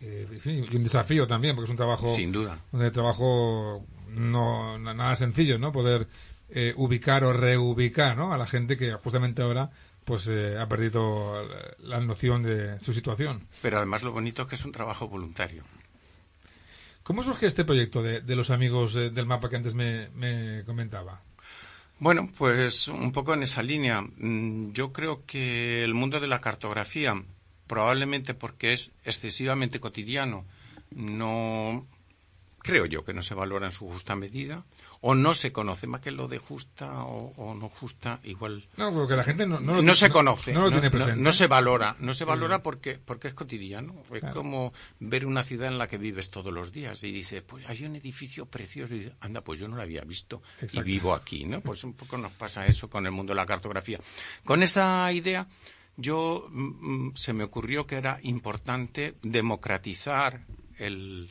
Eh, 0.00 0.26
y 0.70 0.76
un 0.76 0.82
desafío 0.84 1.26
también, 1.26 1.54
porque 1.54 1.66
es 1.66 1.70
un 1.70 1.76
trabajo, 1.76 2.08
Sin 2.14 2.32
duda. 2.32 2.58
un 2.72 2.90
trabajo 2.92 3.84
no 4.10 4.78
na- 4.78 4.94
nada 4.94 5.14
sencillo, 5.16 5.58
¿no? 5.58 5.70
Poder 5.72 6.06
eh, 6.50 6.72
ubicar 6.76 7.24
o 7.24 7.32
reubicar, 7.32 8.16
¿no? 8.16 8.32
A 8.32 8.38
la 8.38 8.46
gente 8.46 8.76
que 8.76 8.92
justamente 8.94 9.42
ahora 9.42 9.70
pues 10.04 10.26
eh, 10.28 10.56
ha 10.58 10.66
perdido 10.66 11.46
la 11.80 12.00
noción 12.00 12.42
de 12.42 12.80
su 12.80 12.94
situación. 12.94 13.46
Pero 13.60 13.76
además 13.76 14.02
lo 14.02 14.10
bonito 14.12 14.42
es 14.42 14.48
que 14.48 14.54
es 14.54 14.64
un 14.64 14.72
trabajo 14.72 15.06
voluntario. 15.06 15.64
¿Cómo 17.02 17.22
surge 17.22 17.46
este 17.46 17.64
proyecto 17.64 18.02
de, 18.02 18.20
de 18.20 18.36
los 18.36 18.50
amigos 18.50 18.94
del 18.94 19.26
mapa 19.26 19.48
que 19.50 19.56
antes 19.56 19.74
me, 19.74 20.08
me 20.14 20.62
comentaba? 20.64 21.20
Bueno, 21.98 22.30
pues 22.36 22.88
un 22.88 23.12
poco 23.12 23.34
en 23.34 23.42
esa 23.42 23.62
línea. 23.62 24.00
Mm, 24.02 24.72
Yo 24.72 24.92
creo 24.92 25.24
que 25.26 25.82
el 25.84 25.92
mundo 25.94 26.20
de 26.20 26.26
la 26.28 26.40
cartografía, 26.40 27.14
probablemente 27.68 28.34
porque 28.34 28.72
es 28.72 28.92
excesivamente 29.04 29.78
cotidiano, 29.78 30.44
no 30.90 31.86
creo 32.60 32.86
yo 32.86 33.04
que 33.04 33.14
no 33.14 33.22
se 33.22 33.34
valora 33.34 33.66
en 33.66 33.72
su 33.72 33.88
justa 33.88 34.16
medida 34.16 34.64
o 35.00 35.14
no 35.14 35.32
se 35.32 35.52
conoce. 35.52 35.86
Más 35.86 36.00
que 36.00 36.10
lo 36.10 36.26
de 36.28 36.38
justa 36.38 37.04
o, 37.04 37.32
o 37.36 37.54
no 37.54 37.68
justa 37.68 38.18
igual 38.24 38.66
No, 38.76 38.92
porque 38.92 39.14
la 39.16 39.22
gente 39.24 39.46
no, 39.46 39.60
no, 39.60 39.74
no, 39.76 39.82
lo- 39.82 39.94
se 39.94 40.10
conoce 40.10 40.52
No, 40.52 40.62
lo 40.62 40.72
tiene 40.72 40.90
presente. 40.90 41.20
no 41.22 41.32
se 41.32 41.46
valora 41.46 41.94
no 42.00 42.12
se 42.12 42.24
valora 42.24 42.62
porque 42.62 42.98
porque 43.02 43.28
es 43.28 43.34
cotidiano. 43.34 43.94
Es 44.12 44.20
Claro. 44.20 44.34
como 44.34 44.72
ver 44.98 45.24
una 45.24 45.44
ciudad 45.44 45.68
en 45.68 45.78
la 45.78 45.86
que 45.86 45.98
vives 45.98 46.30
todos 46.30 46.52
los 46.52 46.72
días 46.72 47.02
y 47.04 47.12
dices 47.12 47.42
pues 47.42 47.66
hay 47.68 47.84
un 47.84 47.94
edificio 47.96 48.44
precioso 48.46 48.94
y 48.94 48.98
dices, 49.00 49.14
anda 49.20 49.40
pues 49.40 49.60
yo 49.60 49.68
no 49.68 49.76
lo 49.76 49.82
había 49.82 50.02
visto 50.02 50.42
y 50.72 50.80
vivo 50.82 51.14
aquí 51.14 51.44
no 51.44 51.60
pues 51.60 51.84
un 51.84 51.94
poco 51.94 52.18
nos 52.18 52.32
pasa 52.32 52.66
eso 52.66 52.90
con 52.90 53.06
el 53.06 53.12
mundo 53.12 53.30
de 53.32 53.36
la 53.36 53.46
cartografía. 53.46 54.00
Con 54.44 54.62
esa 54.64 55.10
idea 55.12 55.46
yo 55.98 56.48
mm, 56.50 57.08
mm, 57.08 57.16
se 57.16 57.34
me 57.34 57.44
ocurrió 57.44 57.86
que 57.86 57.96
era 57.96 58.18
importante 58.22 59.14
democratizar 59.22 60.40
el 60.78 61.30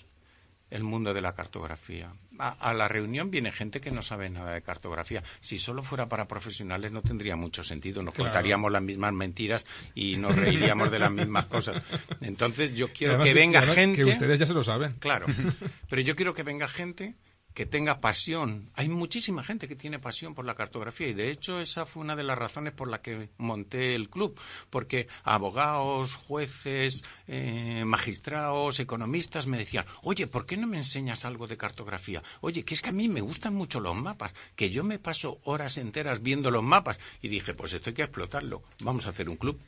el 0.69 0.83
mundo 0.83 1.13
de 1.13 1.21
la 1.21 1.33
cartografía. 1.33 2.11
A, 2.39 2.49
a 2.49 2.73
la 2.73 2.89
reunión 2.89 3.31
viene 3.31 3.53
gente 3.53 3.79
que 3.79 3.89
no 3.89 4.01
sabe 4.01 4.29
nada 4.29 4.51
de 4.51 4.61
cartografía. 4.61 5.23
Si 5.39 5.59
solo 5.59 5.81
fuera 5.81 6.09
para 6.09 6.27
profesionales 6.27 6.91
no 6.91 7.01
tendría 7.01 7.37
mucho 7.37 7.63
sentido. 7.63 8.03
Nos 8.03 8.13
Claro. 8.13 8.31
contaríamos 8.31 8.69
las 8.69 8.81
mismas 8.81 9.13
mentiras 9.13 9.65
y 9.95 10.17
nos 10.17 10.35
reiríamos 10.35 10.91
de 10.91 10.99
las 10.99 11.09
mismas 11.09 11.45
cosas. 11.45 11.81
Entonces 12.19 12.73
yo 12.75 12.91
quiero 12.91 13.13
Además 13.13 13.27
que 13.29 13.33
venga 13.33 13.61
gente. 13.61 14.03
Que 14.03 14.09
ustedes 14.09 14.39
ya 14.41 14.45
se 14.45 14.53
lo 14.53 14.61
saben. 14.61 14.95
Claro. 14.99 15.27
Pero 15.89 16.01
yo 16.01 16.17
quiero 16.17 16.33
que 16.33 16.43
venga 16.43 16.67
gente 16.67 17.15
que 17.57 17.65
tenga 17.65 17.99
pasión. 18.01 18.69
Hay 18.75 18.87
muchísima 18.87 19.41
gente 19.41 19.67
que 19.67 19.75
tiene 19.75 19.97
pasión 19.97 20.35
por 20.35 20.45
la 20.45 20.53
cartografía 20.53 21.07
y 21.07 21.15
de 21.15 21.31
hecho 21.31 21.59
esa 21.59 21.87
fue 21.87 22.03
una 22.03 22.15
de 22.15 22.21
las 22.21 22.37
razones 22.37 22.71
por 22.71 22.87
la 22.87 23.01
que 23.01 23.29
monté 23.39 23.95
el 23.95 24.11
club, 24.11 24.39
porque 24.69 25.07
abogados, 25.23 26.13
jueces, 26.13 27.03
eh, 27.27 27.83
magistrados, 27.83 28.79
economistas 28.79 29.47
me 29.47 29.57
decían, 29.57 29.85
oye, 30.03 30.27
¿por 30.27 30.45
qué 30.45 30.55
no 30.55 30.67
me 30.67 30.77
enseñas 30.77 31.25
algo 31.25 31.47
de 31.47 31.57
cartografía? 31.57 32.21
Oye, 32.41 32.63
que 32.63 32.75
es 32.75 32.83
que 32.83 32.89
a 32.89 32.91
mí 32.91 33.09
me 33.09 33.21
gustan 33.21 33.55
mucho 33.55 33.79
los 33.79 33.95
mapas, 33.95 34.35
que 34.55 34.69
yo 34.69 34.83
me 34.83 34.99
paso 34.99 35.39
horas 35.43 35.79
enteras 35.79 36.21
viendo 36.21 36.51
los 36.51 36.63
mapas 36.63 36.99
y 37.23 37.27
dije, 37.27 37.55
pues 37.55 37.73
esto 37.73 37.89
hay 37.89 37.95
que 37.95 38.03
explotarlo, 38.03 38.61
vamos 38.83 39.07
a 39.07 39.09
hacer 39.09 39.29
un 39.29 39.37
club. 39.37 39.59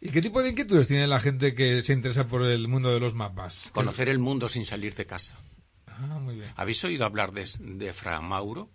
¿Y 0.00 0.08
qué 0.08 0.20
tipo 0.20 0.42
de 0.42 0.48
inquietudes 0.48 0.88
tiene 0.88 1.06
la 1.06 1.20
gente 1.20 1.54
que 1.54 1.84
se 1.84 1.92
interesa 1.92 2.26
por 2.26 2.42
el 2.42 2.66
mundo 2.66 2.92
de 2.92 2.98
los 2.98 3.14
mapas? 3.14 3.70
Conocer 3.72 4.08
el 4.08 4.18
mundo 4.18 4.48
sin 4.48 4.64
salir 4.64 4.96
de 4.96 5.06
casa. 5.06 5.38
Ah, 6.00 6.18
muy 6.18 6.36
bien. 6.36 6.50
¿Habéis 6.56 6.82
oído 6.84 7.04
hablar 7.04 7.32
de, 7.32 7.46
de 7.60 7.92
Fra 7.92 8.20
Mauro? 8.20 8.70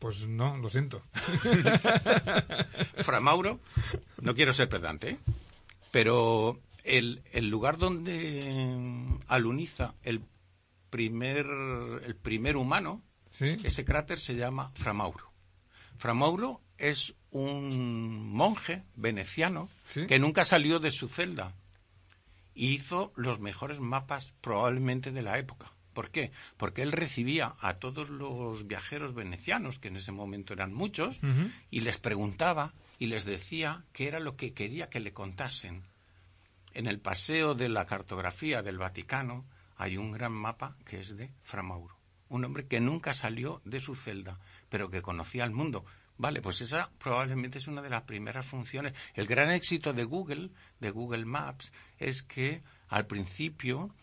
Pues 0.00 0.26
no, 0.26 0.56
lo 0.58 0.68
siento. 0.70 1.02
Fra 2.96 3.20
Mauro, 3.20 3.60
no 4.20 4.34
quiero 4.34 4.52
ser 4.52 4.68
pedante, 4.68 5.10
¿eh? 5.10 5.18
pero 5.90 6.58
el, 6.82 7.22
el 7.32 7.48
lugar 7.48 7.78
donde 7.78 8.74
aluniza 9.28 9.94
el 10.02 10.22
primer, 10.90 11.46
el 12.04 12.16
primer 12.16 12.56
humano, 12.56 13.02
¿Sí? 13.30 13.56
ese 13.62 13.84
cráter 13.84 14.18
se 14.18 14.34
llama 14.36 14.70
Fra 14.74 14.92
Mauro. 14.92 15.30
Fra 15.96 16.14
Mauro 16.14 16.60
es 16.78 17.14
un 17.30 18.28
monje 18.30 18.82
veneciano 18.96 19.68
Sí. 19.86 20.06
que 20.06 20.18
nunca 20.18 20.44
salió 20.44 20.80
de 20.80 20.90
su 20.90 21.08
celda 21.08 21.52
y 22.54 22.68
hizo 22.74 23.12
los 23.16 23.38
mejores 23.40 23.80
mapas 23.80 24.32
probablemente 24.40 25.12
de 25.12 25.22
la 25.22 25.38
época. 25.38 25.72
¿Por 25.94 26.10
qué? 26.10 26.32
Porque 26.56 26.82
él 26.82 26.92
recibía 26.92 27.54
a 27.60 27.74
todos 27.74 28.10
los 28.10 28.66
viajeros 28.66 29.14
venecianos, 29.14 29.78
que 29.78 29.88
en 29.88 29.96
ese 29.96 30.12
momento 30.12 30.52
eran 30.52 30.74
muchos, 30.74 31.20
y 31.70 31.80
les 31.80 31.98
preguntaba 31.98 32.74
y 32.98 33.06
les 33.06 33.24
decía 33.24 33.84
qué 33.92 34.08
era 34.08 34.20
lo 34.20 34.36
que 34.36 34.52
quería 34.52 34.90
que 34.90 35.00
le 35.00 35.12
contasen. 35.12 35.84
En 36.72 36.86
el 36.86 36.98
paseo 36.98 37.54
de 37.54 37.68
la 37.68 37.86
cartografía 37.86 38.62
del 38.62 38.78
Vaticano 38.78 39.46
hay 39.76 39.96
un 39.96 40.12
gran 40.12 40.32
mapa 40.32 40.76
que 40.84 41.00
es 41.00 41.16
de 41.16 41.30
Fra 41.42 41.62
Mauro, 41.62 41.96
un 42.28 42.44
hombre 42.44 42.66
que 42.66 42.80
nunca 42.80 43.14
salió 43.14 43.62
de 43.64 43.80
su 43.80 43.94
celda, 43.94 44.40
pero 44.68 44.90
que 44.90 45.02
conocía 45.02 45.44
el 45.44 45.52
mundo. 45.52 45.84
Vale, 46.16 46.40
pues 46.42 46.60
esa 46.60 46.90
probablemente 46.98 47.58
es 47.58 47.66
una 47.66 47.82
de 47.82 47.90
las 47.90 48.02
primeras 48.02 48.46
funciones. 48.46 48.94
El 49.14 49.26
gran 49.26 49.50
éxito 49.50 49.92
de 49.92 50.04
Google, 50.04 50.50
de 50.80 50.90
Google 50.90 51.24
Maps, 51.24 51.72
es 51.98 52.22
que 52.22 52.62
al 52.88 53.06
principio 53.06 53.94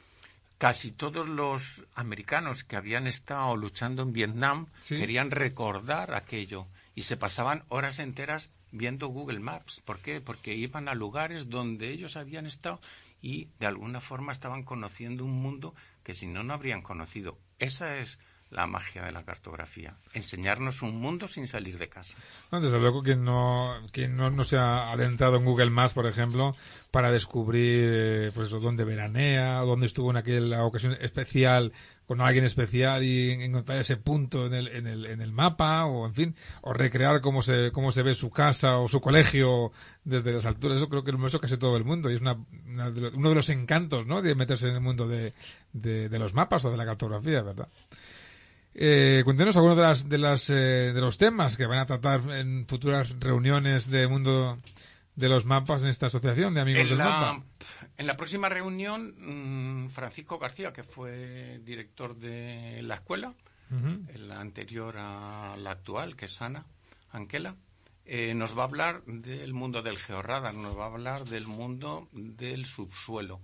casi 0.62 0.92
todos 0.92 1.28
los 1.28 1.86
americanos 1.96 2.64
que 2.64 2.76
habían 2.76 3.08
estado 3.08 3.58
luchando 3.58 4.04
en 4.04 4.14
Vietnam 4.14 4.68
Sí. 4.82 4.96
querían 4.96 5.32
recordar 5.32 6.14
aquello 6.14 6.68
y 6.94 7.02
se 7.02 7.18
pasaban 7.18 7.64
horas 7.70 7.98
enteras 7.98 8.52
viendo 8.72 9.08
Google 9.08 9.40
Maps. 9.40 9.82
¿Por 9.84 10.02
qué? 10.02 10.22
Porque 10.22 10.54
iban 10.54 10.88
a 10.88 10.94
lugares 10.94 11.50
donde 11.50 11.90
ellos 11.90 12.16
habían 12.16 12.46
estado 12.46 12.80
y 13.24 13.48
de 13.60 13.66
alguna 13.66 14.02
forma 14.02 14.32
estaban 14.32 14.62
conociendo 14.62 15.26
un 15.26 15.42
mundo 15.42 15.74
que 16.04 16.14
si 16.14 16.28
no, 16.28 16.44
no 16.44 16.54
habrían 16.54 16.84
conocido. 16.84 17.40
Esa 17.58 17.98
es 17.98 18.20
la 18.52 18.68
magia 18.68 19.04
de 19.04 19.12
la 19.14 19.24
cartografía, 19.24 19.96
enseñarnos 20.14 20.82
un 20.82 21.00
mundo 21.00 21.28
sin 21.28 21.48
salir 21.48 21.78
de 21.78 21.88
casa. 21.88 22.16
No, 22.52 22.60
desde 22.60 22.80
luego 22.80 23.02
que 23.02 23.16
no, 23.16 23.74
que 23.94 24.08
no, 24.10 24.30
no 24.30 24.44
se 24.44 24.58
ha 24.58 24.92
adentrado 24.92 25.38
en 25.38 25.46
Google 25.46 25.70
Maps, 25.70 25.94
por 25.94 26.06
ejemplo, 26.06 26.54
para 26.92 27.12
descubrir 27.12 27.90
eh, 27.94 28.32
pues 28.36 28.50
dónde 28.50 28.84
veranea, 28.84 29.60
dónde 29.62 29.86
estuvo 29.86 30.12
en 30.12 30.18
aquella 30.18 30.64
ocasión 30.66 30.98
especial 31.00 31.72
con 32.06 32.20
alguien 32.20 32.44
especial 32.44 33.06
y 33.06 33.32
encontrar 33.32 33.80
ese 33.80 33.96
punto 33.96 34.46
en 34.46 34.54
el, 34.54 34.68
en 34.68 34.86
el, 34.86 35.06
en 35.06 35.22
el 35.22 35.32
mapa, 35.32 35.86
o 35.86 36.06
en 36.06 36.14
fin, 36.14 36.36
o 36.62 36.74
recrear 36.74 37.22
cómo 37.22 37.42
se, 37.42 37.72
cómo 37.72 37.94
se 37.94 38.04
ve 38.04 38.16
su 38.16 38.30
casa 38.32 38.80
o 38.80 38.90
su 38.90 39.00
colegio 39.00 39.72
desde 40.04 40.34
las 40.34 40.46
alturas. 40.46 40.76
Eso 40.78 40.90
creo 40.90 41.06
que 41.06 41.14
lo 41.14 41.26
hecho 41.26 41.40
casi 41.40 41.56
todo 41.56 41.78
el 41.78 41.86
mundo 41.86 42.12
y 42.12 42.16
es 42.16 42.22
una, 42.22 42.36
una 42.68 42.92
de 42.92 43.00
los- 43.00 43.14
uno 43.14 43.30
de 43.30 43.36
los 43.36 43.48
encantos, 43.50 44.08
¿no? 44.08 44.22
De 44.22 44.36
meterse 44.36 44.68
en 44.68 44.74
el 44.76 44.82
mundo 44.82 45.08
de, 45.08 45.34
de 45.72 46.20
los 46.20 46.34
mapas 46.34 46.66
o 46.66 46.72
de 46.72 46.76
la 46.76 46.86
cartografía, 46.86 47.44
¿verdad? 47.44 47.70
Eh, 48.74 49.22
cuéntenos 49.26 49.56
algunos 49.58 49.76
de, 49.78 49.84
las, 49.84 50.08
de, 50.10 50.18
las, 50.18 50.50
eh, 50.50 50.54
de 50.94 51.02
los 51.02 51.18
temas 51.18 51.58
que 51.58 51.66
van 51.66 51.80
a 51.80 51.86
tratar 51.86 52.22
en 52.32 52.66
futuras 52.68 53.14
reuniones 53.20 53.90
de 53.90 54.08
mundo 54.08 54.60
de 55.16 55.28
los 55.28 55.46
mapas 55.46 55.84
en 55.84 55.90
esta 55.90 56.06
asociación 56.06 56.54
de 56.54 56.62
amigos 56.62 56.84
En 56.84 56.88
del 56.90 56.98
la, 56.98 57.06
mapa. 57.10 57.44
en 57.98 58.08
la 58.08 58.16
próxima 58.16 58.48
reunión, 58.48 59.14
mm, 59.86 59.90
Francisco 59.90 60.40
García, 60.40 60.72
que 60.72 60.84
fue 60.84 61.60
director 61.64 62.16
de 62.16 62.82
la 62.84 62.96
escuela, 62.96 63.34
Ujú. 63.70 64.06
la 64.18 64.40
anterior 64.40 64.96
a 64.98 65.56
la 65.58 65.72
actual, 65.72 66.16
que 66.16 66.26
es 66.26 66.42
Ana 66.42 66.66
Anquela, 67.12 67.56
eh, 68.06 68.34
nos 68.34 68.58
va 68.58 68.62
a 68.64 68.66
hablar 68.66 69.04
del 69.06 69.54
mundo 69.54 69.82
del 69.82 69.98
georradar, 69.98 70.54
nos 70.54 70.78
va 70.78 70.84
a 70.86 70.88
hablar 70.88 71.26
del 71.26 71.46
mundo 71.46 72.08
del 72.14 72.66
subsuelo. 72.66 73.42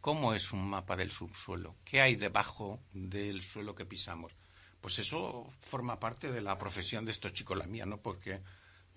¿Cómo 0.00 0.32
es 0.32 0.52
un 0.52 0.68
mapa 0.70 0.96
del 0.96 1.10
subsuelo? 1.10 1.74
¿Qué 1.84 2.00
hay 2.00 2.14
debajo 2.16 2.80
del 2.92 3.42
suelo 3.42 3.74
que 3.74 3.84
pisamos? 3.84 4.32
Pues 4.80 4.98
eso 4.98 5.46
forma 5.60 5.98
parte 6.00 6.30
de 6.32 6.40
la 6.40 6.58
profesión 6.58 7.04
de 7.04 7.10
estos 7.10 7.32
chicos, 7.32 7.56
la 7.58 7.66
mía, 7.66 7.84
¿no? 7.86 7.98
Porque 7.98 8.40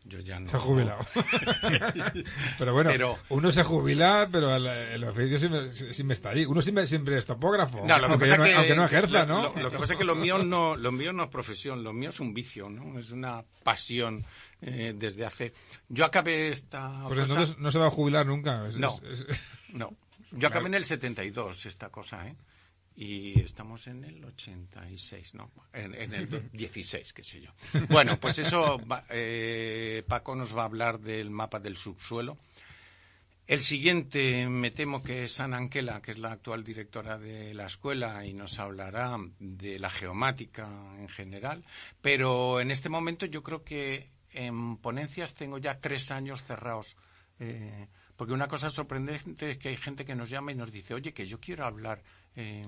yo 0.06 0.20
ya 0.20 0.40
no... 0.40 0.50
Se 0.50 0.58
ha 0.58 0.60
jubilado. 0.60 1.06
pero 2.58 2.74
bueno, 2.74 2.90
Pero- 2.92 3.18
uno 3.30 3.52
se 3.52 3.64
jubila, 3.64 4.28
pero 4.32 4.56
el, 4.56 4.66
el 4.68 5.04
oficio 5.06 5.40
siempre, 5.40 5.74
siempre 5.94 6.14
está 6.14 6.30
ahí. 6.30 6.46
Uno 6.46 6.62
siempre, 6.62 6.88
siempre 6.88 7.18
es 7.18 7.26
topógrafo, 7.26 7.80
No, 7.86 7.98
lo 8.00 8.08
que 8.08 8.12
aunque, 8.14 8.18
pasa 8.18 8.32
ya 8.32 8.38
no, 8.38 8.44
que, 8.44 8.54
aunque 8.56 8.76
no 8.76 8.86
ejerza, 8.86 9.26
lo- 9.26 9.26
¿no? 9.26 9.42
Lo, 9.56 9.62
lo 9.64 9.72
que 9.72 9.78
pasa 9.78 9.94
es 9.94 10.00
que 10.00 10.06
lo 10.06 10.16
mío 10.16 10.40
no, 10.44 10.76
lo 10.76 10.92
mío 10.92 11.14
no 11.14 11.24
es 11.24 11.30
profesión, 11.30 11.84
lo 11.84 11.94
mío 11.94 12.10
es 12.10 12.20
un 12.20 12.34
vicio, 12.34 12.70
¿no? 12.70 13.00
Es 13.00 13.12
una 13.12 13.44
pasión 13.64 14.26
eh, 14.62 14.94
desde 14.96 15.26
hace. 15.26 15.54
Yo 15.90 16.06
acabé 16.06 16.50
esta. 16.50 16.90
Pues 17.08 17.20
cosa- 17.20 17.22
entonces 17.34 17.58
no 17.58 17.72
se 17.72 17.80
va 17.80 17.88
a 17.88 17.92
jubilar 17.92 18.26
nunca. 18.26 18.68
Es- 18.68 18.78
No. 18.78 19.00
es- 19.10 19.22
es- 19.28 19.40
No, 19.70 19.94
yo 20.32 20.48
acabé 20.48 20.68
en 20.68 20.76
el 20.76 20.86
72 20.86 21.66
esta 21.66 21.90
cosa, 21.90 22.28
¿eh? 22.28 22.36
Y 22.96 23.40
estamos 23.40 23.88
en 23.88 24.04
el 24.04 24.24
86, 24.24 25.34
¿no? 25.34 25.52
En, 25.74 26.14
el 26.14 26.50
16, 26.52 27.14
qué 27.14 27.24
sé 27.24 27.42
yo. 27.42 27.52
Bueno, 27.90 28.20
pues 28.20 28.40
eso, 28.40 28.80
eh, 29.10 30.04
Paco 30.08 30.36
nos 30.36 30.56
va 30.56 30.62
a 30.62 30.66
hablar 30.66 31.00
del 31.00 31.30
mapa 31.30 31.60
del 31.60 31.76
subsuelo. 31.76 32.38
El 33.46 33.62
siguiente, 33.62 34.48
me 34.48 34.72
temo 34.72 35.04
que 35.04 35.26
es 35.26 35.40
Ana 35.40 35.58
Anquela, 35.58 36.02
que 36.02 36.12
es 36.12 36.20
la 36.20 36.32
actual 36.32 36.64
directora 36.64 37.18
de 37.18 37.54
la 37.54 37.66
escuela, 37.66 38.26
y 38.26 38.34
nos 38.34 38.58
hablará 38.58 39.18
de 39.40 39.80
la 39.80 39.90
geomática 39.90 40.68
en 40.98 41.10
general. 41.10 41.66
Pero 42.02 42.62
en 42.62 42.72
este 42.72 42.88
momento 42.88 43.26
yo 43.26 43.44
creo 43.44 43.64
que 43.64 44.10
en 44.32 44.78
ponencias 44.78 45.36
tengo 45.36 45.58
ya 45.58 45.80
tres 45.80 46.10
años 46.12 46.42
cerrados. 46.44 46.96
Eh, 47.40 47.88
porque 48.16 48.34
una 48.34 48.48
cosa 48.48 48.70
sorprendente 48.70 49.52
es 49.52 49.58
que 49.58 49.70
hay 49.70 49.78
gente 49.78 50.06
que 50.06 50.16
nos 50.16 50.30
llama 50.30 50.52
y 50.52 50.56
nos 50.56 50.72
dice, 50.72 50.94
oye, 50.94 51.14
que 51.14 51.28
yo 51.28 51.40
quiero 51.40 51.66
hablar. 51.66 52.02
Eh, 52.36 52.66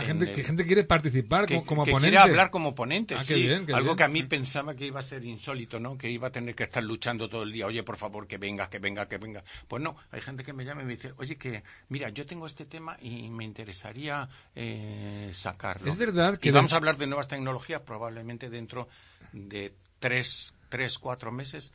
gente, 0.00 0.32
que 0.32 0.42
gente 0.42 0.64
quiere 0.64 0.84
participar 0.84 1.46
como, 1.46 1.84
ponente. 1.84 2.00
quiere 2.00 2.18
hablar 2.18 2.50
como 2.50 2.74
ponente, 2.74 3.14
ah, 3.14 3.22
sí. 3.22 3.48
algo 3.72 3.94
que 3.94 4.02
a 4.02 4.08
mí 4.08 4.22
pensaba 4.22 4.74
que 4.74 4.86
iba 4.86 5.00
a 5.00 5.02
ser 5.02 5.24
insólito, 5.24 5.78
¿no? 5.78 5.98
Que 5.98 6.08
iba 6.10 6.28
a 6.28 6.32
tener 6.32 6.54
que 6.54 6.62
estar 6.62 6.82
luchando 6.82 7.28
todo 7.28 7.42
el 7.42 7.52
día. 7.52 7.66
Oye, 7.66 7.82
por 7.82 7.96
favor, 7.96 8.26
que 8.26 8.38
venga, 8.38 8.70
que 8.70 8.78
venga, 8.78 9.06
que 9.06 9.18
venga. 9.18 9.44
Pues 9.68 9.82
no, 9.82 9.96
hay 10.10 10.20
gente 10.22 10.44
que 10.44 10.52
me 10.52 10.64
llama 10.64 10.82
y 10.82 10.86
me 10.86 10.96
dice, 10.96 11.12
oye, 11.18 11.36
que 11.36 11.62
mira, 11.88 12.08
yo 12.08 12.24
tengo 12.24 12.46
este 12.46 12.64
tema 12.64 12.96
y 13.00 13.28
me 13.28 13.44
interesaría 13.44 14.28
eh, 14.54 15.30
sacarlo. 15.34 15.90
Es 15.90 15.98
verdad 15.98 16.38
que... 16.38 16.48
Y 16.48 16.52
vamos 16.52 16.72
a 16.72 16.76
hablar 16.76 16.96
de 16.96 17.06
nuevas 17.06 17.28
tecnologías 17.28 17.82
probablemente 17.82 18.48
dentro 18.48 18.88
de 19.32 19.74
tres, 19.98 20.54
tres 20.68 20.98
cuatro 20.98 21.30
meses 21.32 21.72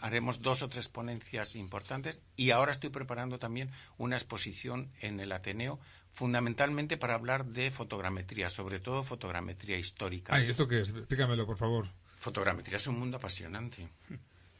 haremos 0.00 0.40
dos 0.40 0.62
o 0.62 0.68
tres 0.68 0.88
ponencias 0.88 1.54
importantes 1.54 2.18
y 2.36 2.50
ahora 2.50 2.72
estoy 2.72 2.90
preparando 2.90 3.38
también 3.38 3.70
una 3.98 4.16
exposición 4.16 4.90
en 5.00 5.20
el 5.20 5.32
Ateneo 5.32 5.78
fundamentalmente 6.14 6.96
para 6.96 7.14
hablar 7.14 7.44
de 7.46 7.70
fotogrametría, 7.70 8.50
sobre 8.50 8.80
todo 8.80 9.02
fotogrametría 9.02 9.78
histórica. 9.78 10.34
Ay, 10.34 10.50
¿esto 10.50 10.66
qué 10.66 10.80
es? 10.80 10.90
Explícamelo, 10.90 11.46
por 11.46 11.56
favor. 11.56 11.88
Fotogrametría 12.18 12.78
es 12.78 12.86
un 12.88 12.98
mundo 12.98 13.18
apasionante. 13.18 13.88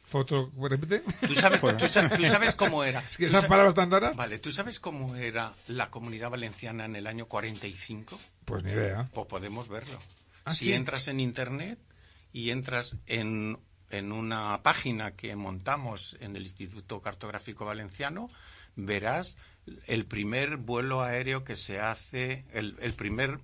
Foto, 0.09 0.51
repite. 0.57 1.03
¿Tú 1.27 1.35
sabes, 1.35 1.61
tú, 1.61 2.25
sabes 2.25 2.55
cómo 2.55 2.83
era. 2.83 3.01
Es 3.11 3.17
que 3.17 3.25
esas 3.25 3.45
palabras 3.45 3.75
tan 3.75 3.91
raras. 3.91 4.15
Vale, 4.15 4.39
¿tú 4.39 4.51
sabes 4.51 4.79
cómo 4.79 5.15
era 5.15 5.53
la 5.67 5.91
comunidad 5.91 6.31
valenciana 6.31 6.85
en 6.85 6.95
el 6.95 7.05
año 7.05 7.27
45? 7.27 8.19
Pues 8.45 8.63
ni 8.63 8.71
idea. 8.71 9.07
Pues 9.13 9.27
podemos 9.27 9.67
verlo. 9.67 9.99
¿Ah, 10.45 10.53
si 10.55 10.73
entras 10.73 11.09
en 11.09 11.19
internet 11.19 11.77
y 12.33 12.49
entras 12.49 12.97
en 13.05 13.59
en 13.89 14.11
una 14.11 14.61
página 14.63 15.11
que 15.11 15.35
montamos 15.35 16.17
en 16.19 16.35
el 16.35 16.43
Instituto 16.43 17.01
Cartográfico 17.01 17.65
Valenciano, 17.65 18.29
verás 18.75 19.37
el 19.87 20.05
primer 20.05 20.57
vuelo 20.57 21.01
aéreo 21.01 21.43
que 21.43 21.55
se 21.55 21.79
hace, 21.79 22.45
el, 22.53 22.93
primer, 22.95 23.39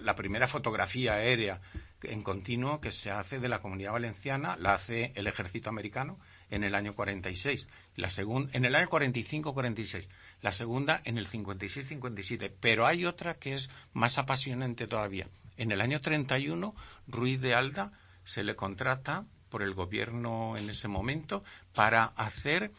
la 0.00 0.14
primera 0.14 0.46
fotografía 0.46 1.14
aérea 1.14 1.60
en 2.02 2.22
continuo 2.22 2.80
que 2.80 2.92
se 2.92 3.10
hace 3.10 3.40
de 3.40 3.48
la 3.48 3.60
comunidad 3.60 3.92
valenciana, 3.92 4.56
la 4.60 4.74
hace 4.74 5.12
el 5.14 5.26
ejército 5.26 5.68
americano 5.70 6.18
en 6.50 6.62
el 6.62 6.74
año 6.74 6.94
46, 6.94 7.66
la 7.96 8.10
segunda 8.10 8.50
en 8.52 8.64
el 8.64 8.74
año 8.74 8.88
45-46, 8.88 10.06
la 10.40 10.52
segunda 10.52 11.00
en 11.04 11.18
el 11.18 11.28
56-57, 11.28 12.52
pero 12.60 12.86
hay 12.86 13.04
otra 13.04 13.34
que 13.34 13.54
es 13.54 13.70
más 13.92 14.18
apasionante 14.18 14.86
todavía. 14.86 15.28
En 15.56 15.72
el 15.72 15.80
año 15.80 16.00
31, 16.00 16.74
Ruiz 17.08 17.40
de 17.40 17.54
Alda 17.54 17.92
se 18.26 18.44
le 18.44 18.54
contrata 18.54 19.24
por 19.48 19.62
el 19.62 19.72
gobierno 19.72 20.58
en 20.58 20.68
ese 20.68 20.88
momento 20.88 21.42
para 21.72 22.04
hacer 22.04 22.72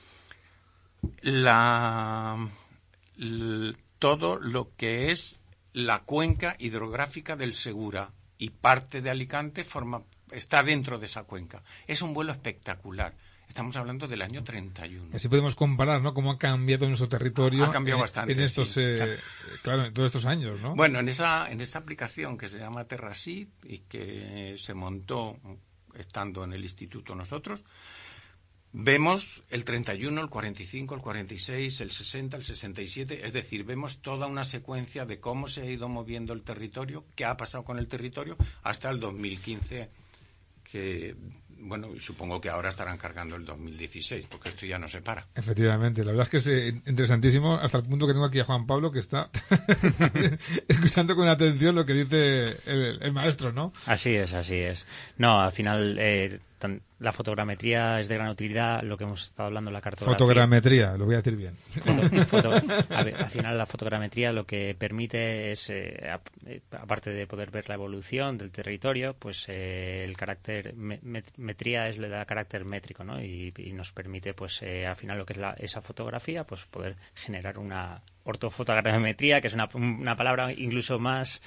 la, 1.21 2.49
todo 3.97 4.37
lo 4.37 4.75
que 4.75 5.11
es 5.11 5.39
la 5.73 6.03
cuenca 6.03 6.55
hidrográfica 6.59 7.35
del 7.35 7.53
Segura 7.53 8.11
y 8.37 8.51
parte 8.51 9.01
de 9.01 9.09
Alicante 9.09 9.63
forma, 9.63 10.03
está 10.31 10.61
dentro 10.61 10.99
de 10.99 11.07
esa 11.07 11.23
cuenca. 11.23 11.63
Es 11.87 12.01
un 12.01 12.13
vuelo 12.13 12.31
espectacular. 12.31 13.15
Estamos 13.47 13.75
hablando 13.75 14.07
del 14.07 14.21
año 14.21 14.43
31. 14.43 15.15
Así 15.15 15.27
podemos 15.27 15.55
comparar, 15.55 16.01
¿no? 16.01 16.13
Cómo 16.13 16.31
ha 16.31 16.37
cambiado 16.37 16.87
nuestro 16.87 17.09
territorio. 17.09 17.65
Ha 17.65 17.71
cambiado 17.71 17.99
bastante. 17.99 18.33
En 18.33 18.39
estos, 18.39 18.77
eh, 18.77 19.17
claro. 19.63 19.85
en 19.85 19.93
todos 19.93 20.07
estos 20.07 20.25
años, 20.25 20.61
¿no? 20.61 20.75
Bueno, 20.75 20.99
en 20.99 21.09
esa, 21.09 21.49
en 21.49 21.61
esa 21.61 21.79
aplicación 21.79 22.37
que 22.37 22.49
se 22.49 22.59
llama 22.59 22.85
Terrasit 22.85 23.49
y 23.63 23.79
que 23.79 24.55
se 24.57 24.73
montó 24.73 25.39
estando 25.95 26.43
en 26.43 26.53
el 26.53 26.63
instituto 26.63 27.15
nosotros, 27.15 27.65
vemos 28.73 29.43
el 29.49 29.65
31, 29.65 30.21
el 30.21 30.29
45, 30.29 30.95
el 30.95 31.01
46, 31.01 31.81
el 31.81 31.91
60, 31.91 32.37
el 32.37 32.43
67, 32.43 33.25
es 33.25 33.33
decir, 33.33 33.63
vemos 33.63 34.01
toda 34.01 34.27
una 34.27 34.45
secuencia 34.45 35.05
de 35.05 35.19
cómo 35.19 35.47
se 35.47 35.61
ha 35.61 35.65
ido 35.65 35.89
moviendo 35.89 36.33
el 36.33 36.43
territorio, 36.43 37.05
qué 37.15 37.25
ha 37.25 37.37
pasado 37.37 37.63
con 37.63 37.79
el 37.79 37.87
territorio 37.87 38.37
hasta 38.63 38.89
el 38.89 38.99
2015, 38.99 39.89
que 40.63 41.15
bueno, 41.59 41.89
supongo 41.99 42.39
que 42.39 42.49
ahora 42.49 42.69
estarán 42.69 42.97
cargando 42.97 43.35
el 43.35 43.45
2016, 43.45 44.27
porque 44.27 44.49
esto 44.49 44.65
ya 44.65 44.79
no 44.79 44.87
se 44.87 45.01
para. 45.01 45.27
Efectivamente, 45.35 46.03
la 46.03 46.11
verdad 46.11 46.25
es 46.25 46.29
que 46.29 46.37
es 46.37 46.47
eh, 46.47 46.81
interesantísimo 46.85 47.55
hasta 47.55 47.77
el 47.77 47.83
punto 47.83 48.07
que 48.07 48.13
tengo 48.13 48.25
aquí 48.25 48.39
a 48.39 48.45
Juan 48.45 48.65
Pablo 48.65 48.91
que 48.91 48.99
está 48.99 49.29
escuchando 50.67 51.15
con 51.15 51.27
atención 51.27 51.75
lo 51.75 51.85
que 51.85 51.93
dice 51.93 52.57
el, 52.65 53.11
maestro, 53.11 53.51
¿no? 53.51 53.73
Así 53.85 54.15
es, 54.15 54.33
así 54.33 54.55
es. 54.55 54.85
No, 55.17 55.39
al 55.39 55.51
final 55.51 55.97
eh, 55.99 56.39
la 56.99 57.11
fotogrametría 57.11 57.99
es 57.99 58.07
de 58.07 58.15
gran 58.15 58.29
utilidad, 58.29 58.81
lo 58.81 58.97
que 58.97 59.03
hemos 59.03 59.23
estado 59.23 59.47
hablando, 59.47 59.69
la 59.69 59.81
cartografía. 59.81 60.17
Fotogrametría, 60.17 60.97
lo 60.97 61.05
voy 61.05 61.15
a 61.15 61.17
decir 61.17 61.35
bien. 61.35 61.55
al 62.89 63.29
final 63.29 63.57
la 63.57 63.65
fotogrametría 63.65 64.31
lo 64.31 64.45
que 64.45 64.75
permite 64.77 65.51
es, 65.51 65.69
eh, 65.69 66.09
eh, 66.45 66.61
aparte 66.71 67.11
de 67.11 67.27
poder 67.27 67.51
ver 67.51 67.69
la 67.69 67.75
evolución 67.75 68.37
del 68.37 68.51
territorio, 68.51 69.15
pues 69.17 69.45
eh, 69.47 70.03
el 70.03 70.17
carácter, 70.17 70.73
metría 70.75 71.87
es 71.87 71.99
le 71.99 72.09
da 72.09 72.25
carácter 72.25 72.65
métrico, 72.65 73.03
¿no? 73.03 73.21
Y, 73.21 73.53
nos 73.77 73.91
permite, 73.91 74.33
pues 74.33 74.63
al 74.63 74.95
final 74.95 75.19
lo 75.19 75.25
que 75.25 75.33
es 75.33 75.39
esa 75.59 75.81
fotografía, 75.81 76.43
pues 76.45 76.65
poder 76.65 76.95
generar 77.13 77.59
una 77.59 78.01
ortofotogrametría, 78.27 79.41
que 79.41 79.47
es 79.47 79.53
una, 79.53 79.69
una 79.73 80.15
palabra 80.15 80.51
incluso 80.51 80.99
más 80.99 81.41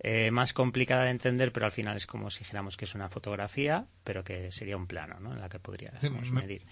eh, 0.00 0.30
más 0.30 0.52
complicada 0.52 1.04
de 1.04 1.10
entender, 1.10 1.52
pero 1.52 1.66
al 1.66 1.72
final 1.72 1.96
es 1.96 2.06
como 2.06 2.30
si 2.30 2.40
dijéramos 2.40 2.76
que 2.76 2.84
es 2.84 2.94
una 2.94 3.08
fotografía, 3.08 3.86
pero 4.04 4.22
que 4.22 4.52
sería 4.52 4.76
un 4.76 4.86
plano, 4.86 5.18
¿no? 5.18 5.32
En 5.32 5.40
la 5.40 5.48
que 5.48 5.58
podríamos 5.58 6.30
medir 6.30 6.62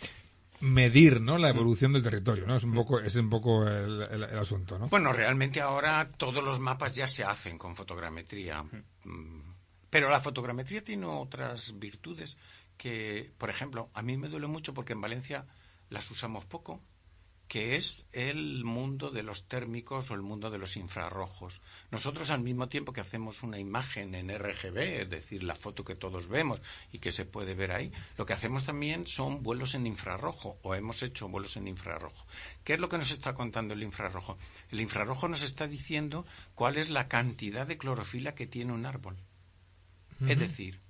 medir 0.61 1.21
¿no? 1.21 1.37
la 1.37 1.51
evolución 1.51 1.93
del 1.93 2.03
territorio, 2.03 2.47
¿no? 2.47 2.57
Es 2.57 2.65
un 2.65 2.73
poco, 2.73 2.99
es 3.01 3.15
un 3.17 3.29
poco 3.29 3.67
el, 3.67 4.25
asunto, 4.39 4.79
¿no? 4.79 4.89
Bueno, 4.89 5.13
realmente 5.13 5.61
ahora 5.61 6.09
todos 6.17 6.43
los 6.43 6.61
mapas 6.61 6.95
ya 6.95 7.07
se 7.07 7.25
hacen 7.25 7.59
con 7.59 7.77
fotogrametría. 7.77 8.63
Mm, 8.63 9.41
pero 9.91 10.09
la 10.09 10.21
fotogrametría 10.21 10.83
tiene 10.83 11.07
otras 11.07 11.79
virtudes 11.79 12.39
que, 12.77 13.31
por 13.39 13.51
ejemplo, 13.51 13.91
a 13.93 14.03
mí 14.03 14.17
me 14.17 14.29
duele 14.29 14.47
mucho 14.47 14.73
porque 14.73 14.95
en 14.95 15.01
Valencia 15.01 15.47
las 15.91 16.11
usamos 16.11 16.45
poco 16.47 16.81
que 17.49 17.77
es 17.77 18.07
el 18.13 18.65
mundo 18.65 19.11
de 19.11 19.23
los 19.23 19.47
térmicos 19.47 20.11
o 20.11 20.15
el 20.15 20.23
mundo 20.23 20.51
de 20.51 20.59
los 20.59 20.77
infrarrojos. 20.77 21.61
Nosotros 21.91 22.31
al 22.31 22.43
mismo 22.43 22.69
tiempo 22.69 22.93
que 22.93 23.01
hacemos 23.01 23.43
una 23.43 23.59
imagen 23.59 24.15
en 24.15 24.37
RGB, 24.37 25.03
es 25.03 25.11
decir, 25.11 25.43
la 25.45 25.55
foto 25.55 25.85
que 25.85 25.95
todos 25.95 26.27
vemos 26.29 26.61
y 26.91 26.99
que 26.99 27.13
se 27.13 27.25
puede 27.25 27.55
ver 27.55 27.73
ahí, 27.73 27.93
lo 28.17 28.27
que 28.27 28.33
hacemos 28.33 28.65
también 28.65 29.07
son 29.07 29.43
vuelos 29.43 29.75
en 29.75 29.87
infrarrojo 29.87 30.59
o 30.63 30.75
hemos 30.75 31.03
hecho 31.03 31.29
vuelos 31.29 31.57
en 31.57 31.69
infrarrojo. 31.69 32.27
¿Qué 32.65 32.75
es 32.75 32.81
lo 32.81 32.89
que 32.89 32.99
nos 32.99 33.13
está 33.13 33.35
contando 33.35 33.75
el 33.75 33.83
infrarrojo? 33.83 34.39
El 34.71 34.81
infrarrojo 34.81 35.29
nos 35.29 35.43
está 35.43 35.69
diciendo 35.69 36.27
cuál 36.55 36.79
es 36.79 36.91
la 36.91 37.09
cantidad 37.09 37.67
de 37.67 37.79
clorofila 37.79 38.35
que 38.35 38.47
tiene 38.47 38.73
un 38.73 38.87
árbol. 38.87 39.17
Es 40.27 40.39
decir, 40.39 40.81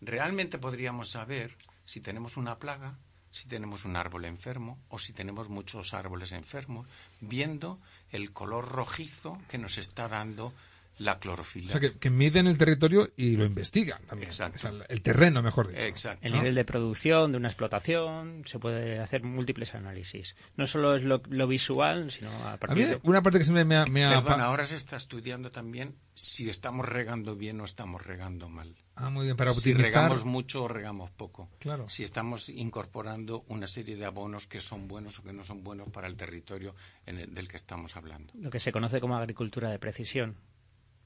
realmente 0.00 0.58
podríamos 0.58 1.10
saber 1.10 1.56
si 1.84 2.00
tenemos 2.00 2.38
una 2.38 2.58
plaga 2.58 2.98
si 3.32 3.48
tenemos 3.48 3.84
un 3.84 3.96
árbol 3.96 4.26
enfermo 4.26 4.78
o 4.88 4.98
si 4.98 5.12
tenemos 5.12 5.48
muchos 5.48 5.94
árboles 5.94 6.32
enfermos, 6.32 6.86
viendo 7.20 7.80
el 8.10 8.32
color 8.32 8.68
rojizo 8.68 9.40
que 9.48 9.58
nos 9.58 9.78
está 9.78 10.06
dando 10.06 10.52
la 10.98 11.18
clorofila. 11.18 11.74
O 11.74 11.78
sea, 11.78 11.90
que, 11.98 12.10
miden 12.10 12.46
el 12.46 12.58
territorio 12.58 13.10
y 13.16 13.36
lo 13.36 13.44
investigan 13.44 14.02
también. 14.06 14.28
Exacto. 14.28 14.68
el 14.88 15.02
terreno, 15.02 15.42
mejor 15.42 15.68
dicho. 15.68 15.80
Exacto. 15.80 16.26
El 16.26 16.34
nivel 16.34 16.54
de 16.54 16.64
producción 16.64 17.32
de 17.32 17.38
una 17.38 17.48
explotación, 17.48 18.44
se 18.46 18.58
puede 18.58 19.00
hacer 19.00 19.22
múltiples 19.22 19.74
análisis. 19.74 20.36
No 20.56 20.66
solo 20.66 20.94
es 20.94 21.02
lo, 21.02 21.20
visual, 21.46 22.10
sino 22.10 22.30
a 22.46 22.56
partir 22.56 22.88
de... 22.88 23.00
Una 23.02 23.22
parte 23.22 23.38
que 23.38 23.44
siempre 23.44 23.64
me 23.64 23.76
ha... 23.76 23.84
Me 23.86 24.04
ahora 24.04 24.64
se 24.64 24.76
está 24.76 24.96
estudiando 24.96 25.50
también 25.50 25.96
si 26.14 26.50
estamos 26.50 26.86
regando 26.86 27.36
bien 27.36 27.60
o 27.60 27.64
estamos 27.64 28.04
regando 28.04 28.48
mal. 28.48 28.74
Ah, 28.94 29.10
muy 29.10 29.24
bien, 29.24 29.36
para 29.36 29.54
Si 29.54 29.72
regamos 29.72 30.24
mucho 30.24 30.64
o 30.64 30.68
regamos 30.68 31.10
poco. 31.10 31.48
Claro. 31.58 31.88
Si 31.88 32.04
estamos 32.04 32.48
incorporando 32.48 33.44
una 33.48 33.66
serie 33.66 33.96
de 33.96 34.04
abonos 34.04 34.46
que 34.46 34.60
son 34.60 34.86
buenos 34.86 35.18
o 35.18 35.22
que 35.22 35.32
no 35.32 35.44
son 35.44 35.64
buenos 35.64 35.88
para 35.88 36.06
el 36.06 36.16
territorio 36.16 36.74
en 37.06 37.32
del 37.32 37.48
que 37.48 37.56
estamos 37.56 37.96
hablando. 37.96 38.32
Lo 38.36 38.50
que 38.50 38.60
se 38.60 38.72
conoce 38.72 39.00
como 39.00 39.16
agricultura 39.16 39.70
de 39.70 39.78
precisión. 39.78 40.36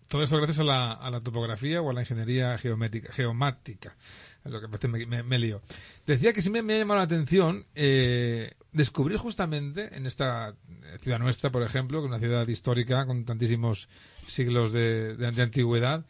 Todo 0.08 0.22
eso 0.22 0.36
gracias 0.36 0.60
a 0.60 0.64
la, 0.64 0.92
a 0.92 1.10
la 1.10 1.20
topografía 1.20 1.80
o 1.82 1.90
a 1.90 1.92
la 1.92 2.00
ingeniería 2.00 2.56
geométrica, 2.58 3.12
geomática. 3.12 3.96
Es 4.44 4.52
lo 4.52 4.60
que 4.60 4.88
me, 4.88 5.06
me, 5.06 5.22
me 5.22 5.38
lío. 5.38 5.60
Decía 6.06 6.32
que 6.32 6.40
siempre 6.40 6.62
me 6.62 6.74
ha 6.74 6.78
llamado 6.78 6.98
la 6.98 7.04
atención 7.04 7.66
eh, 7.74 8.54
descubrir 8.72 9.18
justamente 9.18 9.96
en 9.96 10.06
esta 10.06 10.54
ciudad 11.00 11.18
nuestra, 11.18 11.50
por 11.50 11.62
ejemplo, 11.62 12.00
que 12.00 12.06
es 12.06 12.10
una 12.10 12.20
ciudad 12.20 12.46
histórica 12.46 13.06
con 13.06 13.24
tantísimos 13.24 13.88
siglos 14.28 14.72
de, 14.72 15.16
de, 15.16 15.32
de 15.32 15.42
antigüedad, 15.42 16.06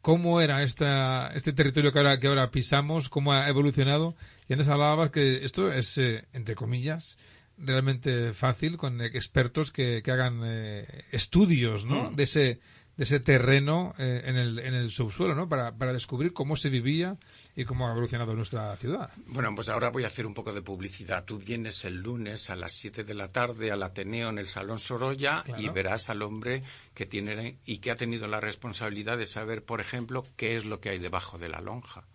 cómo 0.00 0.40
era 0.40 0.62
esta, 0.62 1.30
este 1.34 1.52
territorio 1.52 1.92
que 1.92 1.98
ahora, 1.98 2.18
que 2.18 2.28
ahora 2.28 2.50
pisamos, 2.50 3.08
cómo 3.08 3.32
ha 3.32 3.48
evolucionado. 3.48 4.16
Y 4.48 4.54
antes 4.54 4.68
hablabas 4.68 5.10
que 5.10 5.44
esto 5.44 5.70
es, 5.70 5.98
eh, 5.98 6.24
entre 6.32 6.54
comillas, 6.54 7.18
realmente 7.58 8.32
fácil 8.32 8.76
con 8.76 9.00
expertos 9.02 9.70
que, 9.70 10.02
que 10.02 10.10
hagan 10.10 10.40
eh, 10.44 11.04
estudios 11.12 11.84
¿no? 11.84 12.10
Mm. 12.10 12.16
de 12.16 12.22
ese 12.22 12.60
de 13.00 13.04
ese 13.04 13.18
terreno 13.18 13.94
eh, 13.96 14.20
en, 14.26 14.36
el, 14.36 14.58
en 14.58 14.74
el 14.74 14.90
subsuelo, 14.90 15.34
¿no? 15.34 15.48
Para, 15.48 15.72
para 15.74 15.94
descubrir 15.94 16.34
cómo 16.34 16.54
se 16.54 16.68
vivía 16.68 17.14
y 17.56 17.64
cómo 17.64 17.88
ha 17.88 17.92
evolucionado 17.92 18.34
nuestra 18.34 18.76
ciudad. 18.76 19.08
Bueno, 19.26 19.54
pues 19.54 19.70
ahora 19.70 19.88
voy 19.88 20.04
a 20.04 20.08
hacer 20.08 20.26
un 20.26 20.34
poco 20.34 20.52
de 20.52 20.60
publicidad. 20.60 21.24
Tú 21.24 21.38
vienes 21.38 21.86
el 21.86 21.94
lunes 21.94 22.50
a 22.50 22.56
las 22.56 22.72
7 22.74 23.02
de 23.04 23.14
la 23.14 23.32
tarde 23.32 23.70
al 23.70 23.82
Ateneo 23.82 24.28
en 24.28 24.36
el 24.36 24.48
Salón 24.48 24.78
Sorolla 24.78 25.42
Claro. 25.46 25.62
y 25.62 25.70
verás 25.70 26.10
al 26.10 26.20
hombre 26.20 26.62
que 26.92 27.06
tiene 27.06 27.56
y 27.64 27.78
que 27.78 27.90
ha 27.90 27.96
tenido 27.96 28.26
la 28.26 28.38
responsabilidad 28.38 29.16
de 29.16 29.24
saber, 29.26 29.64
por 29.64 29.80
ejemplo, 29.80 30.26
qué 30.36 30.54
es 30.56 30.66
lo 30.66 30.80
que 30.80 30.90
hay 30.90 30.98
debajo 30.98 31.38
de 31.38 31.48
la 31.48 31.62
lonja 31.62 32.06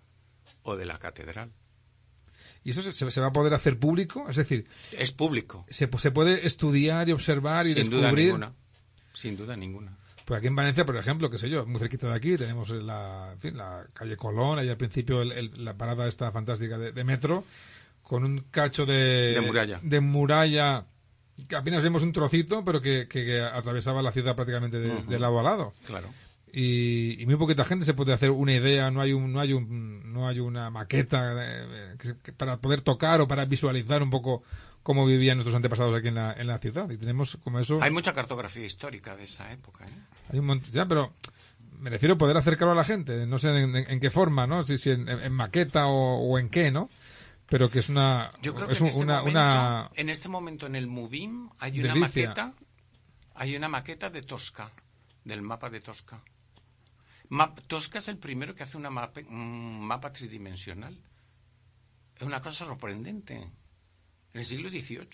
o 0.61 0.75
de 0.75 0.85
la 0.85 0.99
catedral. 0.99 1.51
¿Y 2.63 2.69
eso 2.69 2.83
se, 2.83 3.09
se 3.09 3.21
va 3.21 3.29
a 3.29 3.33
poder 3.33 3.55
hacer 3.55 3.79
público? 3.79 4.29
Es 4.29 4.35
decir, 4.35 4.67
Es 4.91 5.11
público, 5.11 5.65
se, 5.67 5.89
se 5.97 6.11
puede 6.11 6.45
estudiar 6.45 7.09
y 7.09 7.11
observar 7.11 7.65
y 7.65 7.73
sin 7.73 7.89
duda 7.89 8.11
ninguna. 8.11 8.53
Sin 9.15 9.35
duda 9.35 9.57
ninguna. 9.57 9.97
Pues 10.25 10.39
aquí 10.39 10.47
en 10.47 10.55
Valencia, 10.55 10.85
por 10.85 10.97
ejemplo, 10.97 11.29
qué 11.29 11.37
sé 11.37 11.49
yo, 11.49 11.65
muy 11.67 11.79
cerquita 11.79 12.07
de 12.09 12.15
aquí, 12.15 12.35
tenemos 12.35 12.69
la, 12.71 13.29
en 13.33 13.39
fin, 13.39 13.55
la 13.57 13.85
calle 13.93 14.17
Colón, 14.17 14.57
ahí 14.59 14.67
al 14.69 14.77
principio 14.77 15.21
el- 15.21 15.31
el- 15.31 15.63
la 15.63 15.75
parada 15.75 16.07
esta 16.07 16.31
fantástica 16.31 16.77
de, 16.79 16.91
de 16.91 17.03
metro, 17.03 17.43
con 18.01 18.23
un 18.23 18.39
cacho 18.51 18.85
de... 18.87 19.33
De 19.35 19.41
muralla. 19.41 19.79
De 19.83 19.99
muralla, 19.99 20.85
que 21.47 21.55
apenas 21.55 21.83
vemos 21.83 22.01
un 22.03 22.11
trocito, 22.11 22.65
pero 22.65 22.81
que, 22.81 23.07
que- 23.07 23.23
que 23.23 23.41
atravesaba 23.41 24.01
la 24.01 24.11
ciudad 24.11 24.35
prácticamente 24.35 24.79
de, 24.79 25.19
lado 25.19 25.39
a 25.39 25.43
lado. 25.43 25.73
Claro. 25.85 26.07
Y, 26.51 27.21
y 27.21 27.25
muy 27.25 27.35
poquita 27.35 27.65
gente 27.65 27.83
se 27.85 27.93
puede 27.93 28.13
hacer 28.13 28.31
una 28.31 28.53
idea, 28.53 28.89
no 28.89 29.01
hay 29.01 29.11
un, 29.13 29.31
no 29.33 29.39
hay 29.41 29.53
un, 29.53 30.11
no 30.13 30.27
hay 30.27 30.39
una 30.39 30.69
maqueta 30.69 31.33
eh, 31.37 31.95
que 32.23 32.31
para 32.33 32.57
poder 32.57 32.81
tocar 32.81 33.19
o 33.21 33.27
para 33.27 33.43
visualizar 33.45 34.01
un 34.01 34.09
poco 34.09 34.41
cómo 34.85 35.03
vivían 35.03 35.37
nuestros 35.37 35.55
antepasados 35.55 35.97
aquí 35.97 36.09
en 36.09 36.15
la, 36.15 36.33
en 36.33 36.45
la 36.45 36.59
ciudad. 36.59 36.87
Y 36.91 36.97
tenemos 36.97 37.37
como 37.43 37.57
eso... 37.59 37.81
Hay 37.81 37.89
mucha 37.91 38.13
cartografía 38.13 38.63
histórica 38.67 39.15
de 39.15 39.23
esa 39.23 39.51
época. 39.51 39.83
¿eh? 39.83 39.89
Hay 40.31 40.37
un 40.37 40.45
montón, 40.45 40.71
ya, 40.71 40.85
pero 40.85 41.11
me 41.79 41.89
refiero 41.89 42.13
a 42.13 42.17
poder 42.19 42.37
acercarlo 42.37 42.73
a 42.73 42.75
la 42.75 42.83
gente. 42.83 43.25
No 43.25 43.39
sé 43.39 43.49
en, 43.49 43.75
en- 43.75 43.89
en 43.89 43.99
qué 43.99 44.11
forma, 44.11 44.45
¿no? 44.45 44.61
Si, 44.63 44.77
si 44.77 44.91
en, 44.91 45.09
en 45.09 45.33
maqueta 45.33 45.87
o, 45.87 46.19
o 46.19 46.37
en 46.37 46.49
qué, 46.49 46.69
¿no? 46.69 46.91
Pero 47.49 47.71
que 47.71 47.79
es 47.79 47.89
una. 47.89 48.31
Yo 48.43 48.53
creo 48.53 48.69
es 48.69 48.77
que 48.77 48.83
en 48.83 48.83
un- 48.83 48.89
este, 48.89 49.01
una, 49.03 49.17
momento, 49.21 49.39
una- 49.39 49.89
en 49.95 50.09
este 50.09 50.29
momento 50.29 50.67
en 50.67 50.75
el 50.75 50.85
Mubim 50.85 51.49
hay 51.57 51.79
una 51.79 51.87
Delicia. 51.93 52.07
maqueta, 52.29 52.53
hay 53.33 53.55
una 53.55 53.67
maqueta 53.69 54.11
de 54.11 54.21
Tosca, 54.21 54.71
del 55.23 55.41
mapa 55.41 55.71
de 55.71 55.79
Tosca. 55.79 56.21
Ma- 57.29 57.55
Tosca 57.67 57.97
es 57.97 58.07
el 58.07 58.17
primero 58.19 58.53
que 58.53 58.61
hace 58.61 58.77
una 58.77 58.91
mape- 58.91 59.25
un 59.27 59.81
mapa 59.83 60.13
tridimensional. 60.13 60.95
Es 62.17 62.21
una 62.21 62.39
cosa 62.39 62.65
sorprendente. 62.65 63.49
En 64.35 64.39
el 64.39 64.45
siglo 64.45 64.69
XVIII. 64.69 65.07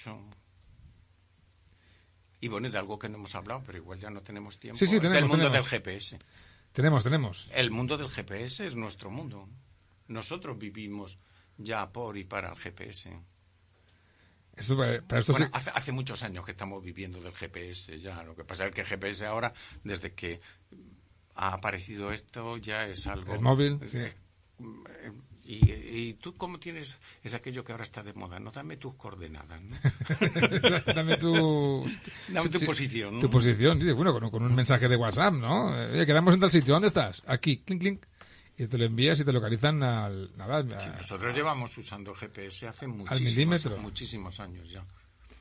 Y 2.40 2.48
bueno, 2.48 2.72
de 2.72 2.78
algo 2.80 2.98
que 2.98 3.08
no 3.08 3.18
hemos 3.18 3.36
hablado, 3.36 3.62
pero 3.64 3.78
igual 3.78 4.00
ya 4.00 4.10
no 4.10 4.24
tenemos 4.24 4.58
tiempo. 4.60 4.80
Sí, 4.80 4.88
sí, 4.88 4.96
es 4.96 5.02
del 5.04 5.12
tenemos, 5.12 5.30
mundo 5.30 5.46
tenemos. 5.52 5.70
del 5.70 5.80
GPS. 5.80 6.20
Tenemos, 6.72 7.04
tenemos. 7.04 7.50
El 7.54 7.70
mundo 7.70 7.98
del 8.00 8.10
GPS 8.10 8.66
es 8.66 8.76
nuestro 8.76 9.12
mundo. 9.12 9.48
Nosotros 10.08 10.58
vivimos 10.58 11.20
ya 11.58 11.88
por 11.92 12.18
y 12.18 12.24
para 12.24 12.50
el 12.50 12.58
GPS. 12.58 13.16
Eso, 14.56 14.76
para 14.76 15.04
para 15.04 15.20
esto 15.20 15.34
Bueno, 15.34 15.46
sí- 15.46 15.52
hace, 15.54 15.70
hace 15.70 15.92
muchos 15.92 16.24
años 16.24 16.44
que 16.44 16.52
estamos 16.52 16.82
viviendo 16.84 17.22
del 17.22 17.34
GPS 17.34 18.00
ya. 18.02 18.24
Lo 18.24 18.36
que 18.36 18.44
pasa 18.44 18.66
es 18.66 18.74
que 18.74 18.82
el 18.82 18.88
GPS 18.88 19.24
ahora, 19.28 19.54
desde 19.84 20.14
que 20.16 20.42
ha 21.36 21.54
aparecido 21.54 22.12
esto, 22.12 22.58
ya 22.58 22.88
es 22.88 23.06
algo... 23.06 23.36
El 23.36 23.42
móvil, 23.42 23.80
sí. 23.88 24.00
Eh, 24.00 24.16
eh, 24.60 25.12
y, 25.52 25.72
y 26.10 26.14
tú 26.14 26.38
cómo 26.38 26.60
tienes... 26.60 26.98
Es 27.24 27.34
aquello 27.34 27.64
que 27.64 27.74
ahora 27.74 27.84
está 27.84 28.02
de 28.02 28.14
moda. 28.14 28.40
No 28.40 28.52
dame 28.52 28.78
tus 28.78 28.96
coordenadas, 28.96 29.62
¿no? 29.62 29.76
Dame 30.96 31.18
tu. 31.18 31.86
Dame 32.30 32.50
tu 32.50 32.60
sí, 32.60 32.66
posición, 32.66 33.16
¿no? 33.16 33.20
Tu 33.20 33.30
posición, 33.30 33.80
bueno, 33.96 34.14
con, 34.14 34.30
con 34.30 34.44
un 34.44 34.56
mensaje 34.56 34.88
de 34.88 34.96
WhatsApp, 34.96 35.34
¿no? 35.34 35.66
Oye, 35.68 36.06
quedamos 36.06 36.34
en 36.34 36.40
tal 36.40 36.52
sitio, 36.52 36.74
¿dónde 36.74 36.88
estás? 36.88 37.22
Aquí, 37.28 37.58
clink, 37.58 37.82
clink. 37.82 38.06
Y 38.58 38.68
te 38.68 38.78
lo 38.78 38.86
envías 38.86 39.20
y 39.20 39.26
te 39.26 39.34
localizan 39.34 39.84
al. 39.84 40.32
Nada, 40.38 40.80
Sí, 40.80 40.90
nosotros 40.96 41.36
llevamos 41.36 41.78
usando 41.78 42.14
GPS 42.14 42.68
hace 42.68 42.88
muchísimos 42.88 44.40
años 44.40 44.72
ya. 44.72 44.86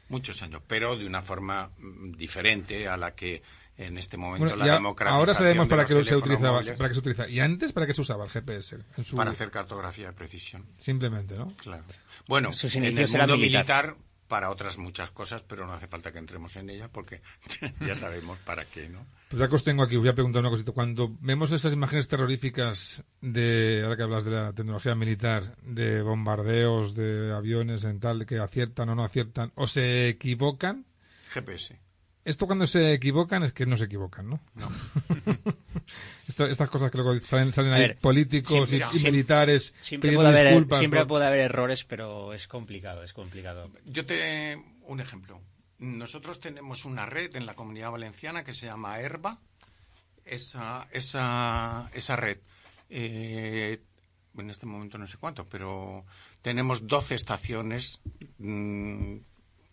Muchos 0.09 0.43
años, 0.43 0.61
pero 0.67 0.97
de 0.97 1.07
una 1.07 1.23
forma 1.23 1.71
mm, 1.79 2.13
diferente 2.13 2.89
a 2.89 2.97
la 2.97 3.15
que 3.15 3.43
en 3.87 3.97
este 3.99 4.17
momento 4.17 4.45
Bueno, 4.45 4.57
la 4.65 4.75
democratización 4.75 5.19
ahora 5.19 5.35
sabemos 5.35 5.69
para 5.69 5.85
qué 5.85 6.05
se 6.05 6.17
utilizaba, 6.17 6.53
móviles, 6.59 6.77
para 6.77 6.89
qué 6.91 6.95
se 6.95 7.01
utiliza. 7.01 7.29
Y 7.29 7.41
antes, 7.41 7.73
¿para 7.73 7.87
qué 7.87 7.95
se 7.95 8.01
usaba 8.03 8.25
el 8.25 8.31
GPS? 8.31 8.79
En 8.97 9.05
su- 9.05 9.17
para 9.17 9.31
hacer 9.31 9.51
cartografía 9.51 10.09
de 10.09 10.13
precisión. 10.13 10.67
Simplemente, 10.79 11.37
¿no? 11.37 11.49
Claro. 11.57 11.85
Bueno, 12.29 12.53
Sus 12.53 12.77
en 12.77 12.85
el 12.85 12.93
mundo 12.95 13.37
militar. 13.37 13.87
militar. 13.87 13.97
para 14.29 14.51
otras 14.51 14.79
muchas 14.79 15.11
cosas, 15.11 15.43
pero 15.43 15.67
no 15.67 15.73
hace 15.73 15.89
falta 15.89 16.13
que 16.13 16.19
entremos 16.21 16.55
en 16.55 16.71
ellas 16.71 16.89
porque 16.93 17.21
ya 17.85 17.97
sabemos 17.97 18.39
para 18.39 18.65
qué, 18.65 18.89
¿no? 18.89 19.05
Pues 19.29 19.41
ya 19.41 19.49
que 19.49 19.57
os 19.57 19.65
tengo 19.65 19.83
aquí, 19.83 19.97
voy 19.97 20.09
a 20.09 20.15
preguntar 20.15 20.39
una 20.41 20.51
cosita. 20.51 20.71
Cuando 20.71 21.11
vemos 21.21 21.51
esas 21.51 21.73
imágenes 21.73 22.07
terroríficas 22.07 23.03
de, 23.21 23.81
ahora 23.83 23.97
que 23.97 24.03
hablas 24.05 24.25
de 24.25 24.31
la 24.31 24.53
tecnología 24.53 24.95
militar, 24.95 25.57
de 25.63 26.01
bombardeos, 26.03 26.95
de 26.95 27.33
aviones 27.35 27.83
en 27.83 27.99
tal, 27.99 28.25
que 28.25 28.39
aciertan 28.39 28.91
o 28.91 28.95
no 28.95 29.03
aciertan, 29.05 29.51
o 29.57 29.67
se 29.67 30.09
equivocan, 30.11 30.85
GPS. 31.33 31.81
Esto 32.25 32.47
cuando 32.47 32.67
se 32.67 32.93
equivocan 32.93 33.43
es 33.43 33.53
que 33.53 33.67
no 33.67 33.77
se 33.77 33.85
equivocan, 33.85 34.29
¿no? 34.31 34.41
No. 34.55 34.69
Esto- 36.29 36.47
estas 36.47 36.71
cosas 36.71 36.91
que 36.91 36.99
luego 36.99 37.21
salen, 37.23 37.53
salen 37.53 37.73
ahí 37.73 37.81
ver, 37.83 37.99
políticos 37.99 38.69
siempre- 38.69 38.89
y- 38.99 39.03
militares 39.05 39.75
Siempre 39.81 40.11
pidiendo 40.11 40.29
puede, 40.29 40.39
haber, 40.41 40.53
disculpas 40.53 40.79
siempre 40.79 41.01
por- 41.01 41.09
puede 41.09 41.27
haber 41.27 41.41
errores, 41.41 41.85
pero 41.85 42.33
es 42.33 42.47
complicado, 42.47 43.03
es 43.03 43.13
complicado. 43.13 43.71
Yo 43.87 44.07
te 44.07 44.57
un 44.85 45.01
ejemplo. 45.01 45.41
Nosotros 45.79 46.39
tenemos 46.41 46.85
una 46.85 47.07
red 47.07 47.35
en 47.37 47.47
la 47.47 47.55
Comunidad 47.55 47.91
Valenciana 47.91 48.45
que 48.45 48.55
se 48.55 48.67
llama 48.67 49.01
Herba. 49.01 49.39
Esa 50.25 50.87
esa 50.93 51.91
esa 51.95 52.15
red 52.17 52.39
eh, 52.91 53.81
en 54.37 54.51
este 54.51 54.67
momento 54.67 54.99
no 54.99 55.07
sé 55.09 55.17
cuánto, 55.19 55.47
pero 55.47 56.05
tenemos 56.43 56.87
12 56.87 57.15
estaciones 57.17 57.99
mm, 58.39 59.17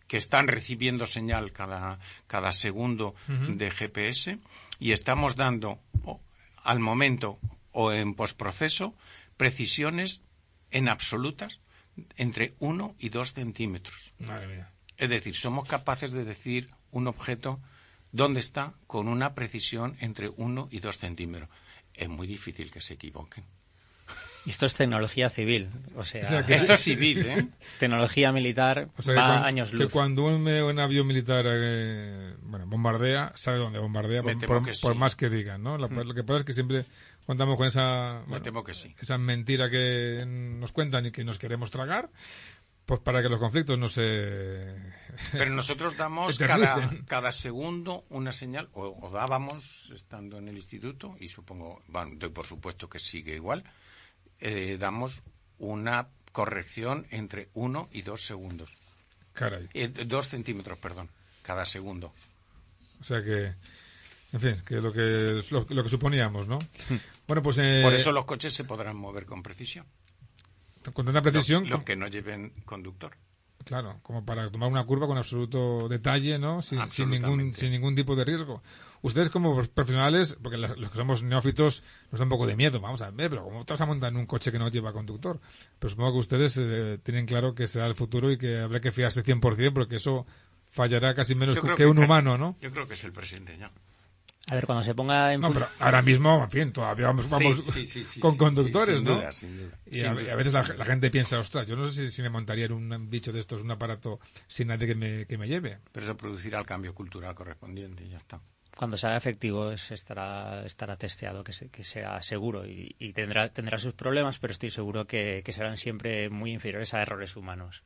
que 0.07 0.17
están 0.17 0.47
recibiendo 0.47 1.05
señal 1.05 1.51
cada, 1.51 1.99
cada 2.27 2.51
segundo 2.51 3.15
de 3.27 3.71
GPS 3.71 4.39
y 4.79 4.91
estamos 4.91 5.35
dando 5.35 5.79
o, 6.03 6.21
al 6.63 6.79
momento 6.79 7.39
o 7.71 7.91
en 7.91 8.15
postproceso 8.15 8.95
precisiones 9.35 10.23
en 10.71 10.89
absolutas 10.89 11.59
entre 12.15 12.55
1 12.59 12.95
y 12.99 13.09
2 13.09 13.33
centímetros. 13.33 14.13
Madre 14.19 14.47
mía. 14.47 14.71
Es 14.97 15.09
decir, 15.09 15.35
somos 15.35 15.67
capaces 15.67 16.11
de 16.11 16.25
decir 16.25 16.69
un 16.91 17.07
objeto 17.07 17.59
dónde 18.11 18.39
está 18.39 18.73
con 18.87 19.07
una 19.07 19.35
precisión 19.35 19.95
entre 19.99 20.29
1 20.29 20.69
y 20.71 20.79
2 20.79 20.97
centímetros. 20.97 21.49
Es 21.93 22.09
muy 22.09 22.27
difícil 22.27 22.71
que 22.71 22.81
se 22.81 22.95
equivoquen. 22.95 23.43
Y 24.47 24.51
esto 24.51 24.65
es 24.65 24.75
tecnología 24.75 25.29
civil, 25.29 25.69
o 25.97 26.03
sea, 26.03 26.21
O 26.21 26.29
sea, 26.29 26.45
que- 26.45 26.53
Esto 26.53 26.71
es 26.73 26.79
civil, 26.79 27.25
¿eh? 27.25 27.47
tecnología 27.79 28.31
militar 28.31 28.87
O 28.97 29.01
sea, 29.01 29.13
que 29.13 29.19
va 29.19 29.45
años 29.45 29.71
que 29.71 29.75
luz. 29.75 29.91
cuando 29.91 30.23
un, 30.23 30.47
un 30.47 30.79
avión 30.79 31.05
militar 31.05 31.43
eh, 31.47 32.33
bueno, 32.43 32.65
bombardea, 32.65 33.33
sabe 33.35 33.57
dónde 33.57 33.79
bombardea, 33.79 34.23
Me 34.23 34.31
por, 34.33 34.39
temo 34.41 34.53
por- 34.53 34.63
que 34.65 34.73
sí. 34.73 34.81
por 34.81 34.95
más 34.95 35.17
que 35.17 35.29
digan, 35.29 35.61
¿no? 35.61 35.77
Lo, 35.77 35.89
lo 35.89 36.13
que 36.13 36.23
pasa 36.23 36.37
es 36.39 36.43
que 36.45 36.53
siempre 36.53 36.85
contamos 37.25 37.57
con 37.57 37.67
esa, 37.67 38.21
Me 38.21 38.29
bueno, 38.29 38.43
temo 38.43 38.63
que 38.63 38.73
sí. 38.73 38.95
esa 39.01 39.17
mentira 39.17 39.69
que 39.69 40.23
nos 40.25 40.71
cuentan 40.71 41.05
y 41.07 41.11
que 41.11 41.25
nos 41.25 41.37
queremos 41.37 41.69
tragar, 41.69 42.09
pues 42.85 43.01
para 43.01 43.21
que 43.21 43.27
los 43.27 43.39
conflictos 43.41 43.77
no 43.77 43.89
se... 43.89 44.75
Pero 45.33 45.49
nosotros 45.51 45.97
damos 45.97 46.39
cada, 46.39 46.89
cada 47.05 47.33
segundo 47.33 48.05
una 48.09 48.31
señal, 48.31 48.69
o, 48.71 48.97
o 49.01 49.09
dábamos 49.11 49.91
estando 49.93 50.37
en 50.37 50.47
el 50.47 50.55
instituto, 50.55 51.17
y 51.19 51.27
supongo, 51.27 51.81
bueno, 51.89 52.11
doy 52.15 52.29
por 52.29 52.45
supuesto 52.45 52.87
que 52.87 52.99
sigue 52.99 53.35
igual, 53.35 53.65
eh, 54.39 54.77
damos 54.79 55.21
una 55.59 56.07
corrección 56.31 57.07
entre 57.11 57.49
1 57.53 57.89
y 57.91 58.01
2 58.03 58.21
segundos. 58.25 58.71
Caray. 59.33 59.69
Eh, 59.73 59.87
2 59.87 60.27
centímetros, 60.27 60.77
perdón, 60.79 61.09
cada 61.41 61.65
segundo. 61.65 62.13
O 62.99 63.03
sea 63.03 63.23
que, 63.23 63.53
en 64.33 64.39
fin, 64.39 64.61
que 64.65 64.75
lo 64.75 64.91
que, 64.91 65.41
lo, 65.51 65.65
lo 65.69 65.83
que 65.83 65.89
suponíamos, 65.89 66.47
¿no? 66.47 66.59
Bueno, 67.27 67.43
pues 67.43 67.57
eh, 67.59 67.81
Por 67.83 67.93
eso 67.93 68.11
los 68.11 68.25
coches 68.25 68.53
se 68.53 68.63
podrán 68.63 68.95
mover 68.95 69.25
con 69.25 69.43
precisión. 69.43 69.85
con 70.93 71.05
tanta 71.05 71.21
precisión, 71.21 71.63
Lo, 71.69 71.77
lo 71.77 71.85
que 71.85 71.95
no 71.95 72.07
lleven 72.07 72.53
conductor. 72.65 73.15
Claro, 73.65 73.99
como 74.01 74.23
para 74.23 74.49
tomar 74.49 74.69
una 74.69 74.85
curva 74.85 75.07
con 75.07 75.17
absoluto 75.17 75.89
detalle, 75.89 76.39
¿no? 76.39 76.61
Sin, 76.61 76.89
sin 76.89 77.09
ningún, 77.09 77.53
sin 77.53 77.71
ningún 77.71 77.95
tipo 77.95 78.15
de 78.15 78.23
riesgo. 78.23 78.63
Ustedes 79.01 79.29
como 79.29 79.55
profesionales, 79.73 80.37
porque 80.41 80.57
los 80.57 80.91
que 80.91 80.97
somos 80.97 81.23
neófitos 81.23 81.83
nos 82.11 82.19
da 82.19 82.23
un 82.25 82.29
poco 82.29 82.47
de 82.47 82.55
miedo, 82.55 82.79
vamos 82.79 83.01
a 83.01 83.11
ver, 83.11 83.29
pero 83.29 83.43
¿cómo 83.43 83.65
te 83.65 83.73
vas 83.73 83.81
a 83.81 83.85
montar 83.85 84.11
en 84.11 84.17
un 84.17 84.25
coche 84.25 84.51
que 84.51 84.59
no 84.59 84.69
lleva 84.69 84.93
conductor? 84.93 85.39
Pero 85.79 85.89
supongo 85.89 86.13
que 86.13 86.19
ustedes 86.19 86.57
eh, 86.59 86.99
tienen 87.03 87.25
claro 87.25 87.53
que 87.53 87.67
será 87.67 87.87
el 87.87 87.95
futuro 87.95 88.31
y 88.31 88.37
que 88.37 88.59
habrá 88.59 88.79
que 88.79 88.91
fiarse 88.91 89.23
100% 89.23 89.73
porque 89.73 89.97
eso 89.97 90.25
fallará 90.71 91.13
casi 91.13 91.35
menos 91.35 91.57
que, 91.75 91.85
un 91.85 91.97
humano, 91.97 92.37
¿no? 92.37 92.55
Yo 92.61 92.71
creo 92.71 92.87
que 92.87 92.95
es 92.95 93.03
el 93.03 93.11
presidente 93.11 93.57
ya. 93.57 93.71
A 94.49 94.55
ver, 94.55 94.65
cuando 94.65 94.81
se 94.81 94.95
ponga 94.95 95.33
en... 95.33 95.41
No, 95.41 95.51
pero 95.51 95.67
ahora 95.79 96.01
mismo, 96.01 96.41
en 96.41 96.49
fin, 96.49 96.71
todavía 96.71 97.07
vamos, 97.07 97.29
vamos 97.29 97.61
con 98.21 98.37
conductores, 98.37 99.03
¿no? 99.03 99.21
y 99.91 99.99
a, 100.05 100.13
veces 100.35 100.53
la, 100.53 100.85
gente 100.85 101.11
piensa, 101.11 101.37
ostras, 101.39 101.67
yo 101.67 101.75
no 101.75 101.91
sé 101.91 102.11
si, 102.11 102.21
me 102.21 102.29
montaría 102.29 102.65
en 102.65 102.71
un 102.71 103.09
bicho 103.09 103.33
de 103.33 103.41
estos, 103.41 103.61
un 103.61 103.71
aparato 103.71 104.21
sin 104.47 104.69
nadie 104.69 104.87
que 104.87 104.95
me, 104.95 105.25
que 105.25 105.37
me 105.37 105.49
lleve. 105.49 105.79
Pero 105.91 106.05
eso 106.05 106.15
producirá 106.15 106.59
el 106.59 106.65
cambio 106.65 106.95
cultural 106.95 107.35
correspondiente 107.35 108.05
y 108.05 108.09
ya 108.09 108.17
está. 108.17 108.39
Cuando 108.77 108.95
sea 108.95 109.17
efectivo 109.17 109.71
estará, 109.71 110.63
estará 110.63 110.97
testeado, 110.97 111.43
que, 111.43 111.51
que 111.69 111.83
sea 111.83 112.21
seguro 112.21 112.63
y, 112.67 112.93
tendrá, 113.13 113.49
tendrá 113.49 113.79
sus 113.79 113.93
problemas, 113.93 114.37
pero 114.37 114.51
estoy 114.51 114.69
seguro 114.69 115.07
que, 115.07 115.41
que 115.43 115.51
serán 115.51 115.77
siempre 115.77 116.29
muy 116.29 116.51
inferiores 116.51 116.93
a 116.93 117.01
errores 117.01 117.35
humanos. 117.35 117.81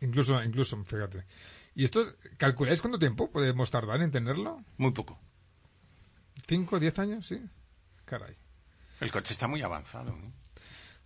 Incluso, 0.00 0.40
incluso, 0.40 0.82
fíjate. 0.84 1.24
¿Y 1.74 1.82
esto, 1.82 2.04
calculáis 2.36 2.80
cuánto 2.80 3.00
tiempo 3.00 3.28
podemos 3.32 3.72
tardar 3.72 4.00
en 4.02 4.12
tenerlo? 4.12 4.62
Muy 4.76 4.92
poco. 4.92 5.18
¿Cinco, 6.46 6.78
diez 6.78 6.96
años? 7.00 7.26
Sí. 7.26 7.42
Caray. 8.04 8.36
El 9.00 9.10
coche 9.10 9.32
está 9.32 9.48
muy 9.48 9.62
avanzado. 9.62 10.16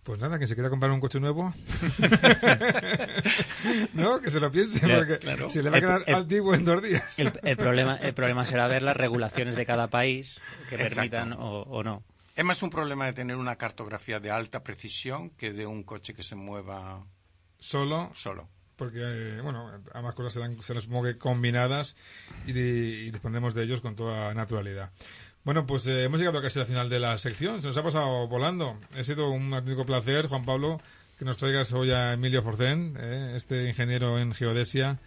Pues 0.09 0.19
nada, 0.19 0.39
que 0.39 0.47
se 0.47 0.55
quiera 0.55 0.71
comprar 0.71 0.91
un 0.91 0.99
coche 0.99 1.19
nuevo. 1.19 1.53
no, 3.93 4.19
que 4.19 4.31
se 4.31 4.39
lo 4.39 4.51
piense, 4.51 4.79
porque 4.79 5.19
se 5.51 5.61
le 5.61 5.69
va 5.69 5.77
a 5.77 5.81
quedar 5.81 6.03
antiguo 6.07 6.55
en 6.55 6.65
dos 6.65 6.81
días. 6.81 7.03
el, 7.15 7.55
problema, 7.55 7.95
el 7.97 8.15
problema 8.15 8.43
será 8.43 8.67
ver 8.67 8.81
las 8.81 8.97
regulaciones 8.97 9.55
de 9.55 9.67
cada 9.67 9.85
país 9.85 10.41
que 10.67 10.79
permitan 10.79 11.35
o, 11.37 11.83
no. 11.83 12.01
Es 12.35 12.43
más 12.43 12.63
un 12.63 12.71
problema 12.71 13.05
de 13.05 13.13
tener 13.13 13.35
una 13.35 13.55
cartografía 13.57 14.19
de 14.19 14.31
alta 14.31 14.63
precisión 14.63 15.29
que 15.29 15.53
de 15.53 15.67
un 15.67 15.83
coche 15.83 16.15
que 16.15 16.23
se 16.23 16.35
mueva 16.35 17.05
solo. 17.59 18.09
Solo 18.15 18.49
porque 18.77 19.01
eh, 19.01 19.41
bueno, 19.41 19.69
ambas 19.93 20.15
cosas 20.15 20.33
serán, 20.33 20.59
se 20.61 20.73
nos 20.73 20.87
que 20.87 21.17
combinadas 21.17 21.97
y, 22.47 22.51
y, 22.51 23.11
disponemos 23.11 23.53
de 23.53 23.63
ellos 23.63 23.81
con 23.81 23.93
toda 23.97 24.33
naturalidad. 24.33 24.91
Bueno, 25.43 25.65
pues 25.65 25.87
eh, 25.87 26.03
hemos 26.03 26.19
llegado 26.19 26.41
casi 26.41 26.59
al 26.59 26.65
final 26.65 26.89
de 26.89 26.99
la 26.99 27.17
sección. 27.17 27.61
Se 27.61 27.67
nos 27.67 27.77
ha 27.77 27.83
pasado 27.83 28.27
volando. 28.27 28.77
Ha 28.97 29.03
sido 29.03 29.29
un 29.29 29.53
auténtico 29.53 29.85
placer, 29.85 30.27
Juan 30.27 30.45
Pablo, 30.45 30.81
que 31.17 31.25
nos 31.25 31.37
traigas 31.37 31.71
hoy 31.73 31.91
a 31.91 32.13
Emilio 32.13 32.43
Forcén, 32.43 32.95
eh, 32.99 33.33
este 33.35 33.67
ingeniero 33.67 34.19
en 34.19 34.33
geodesia 34.33 34.99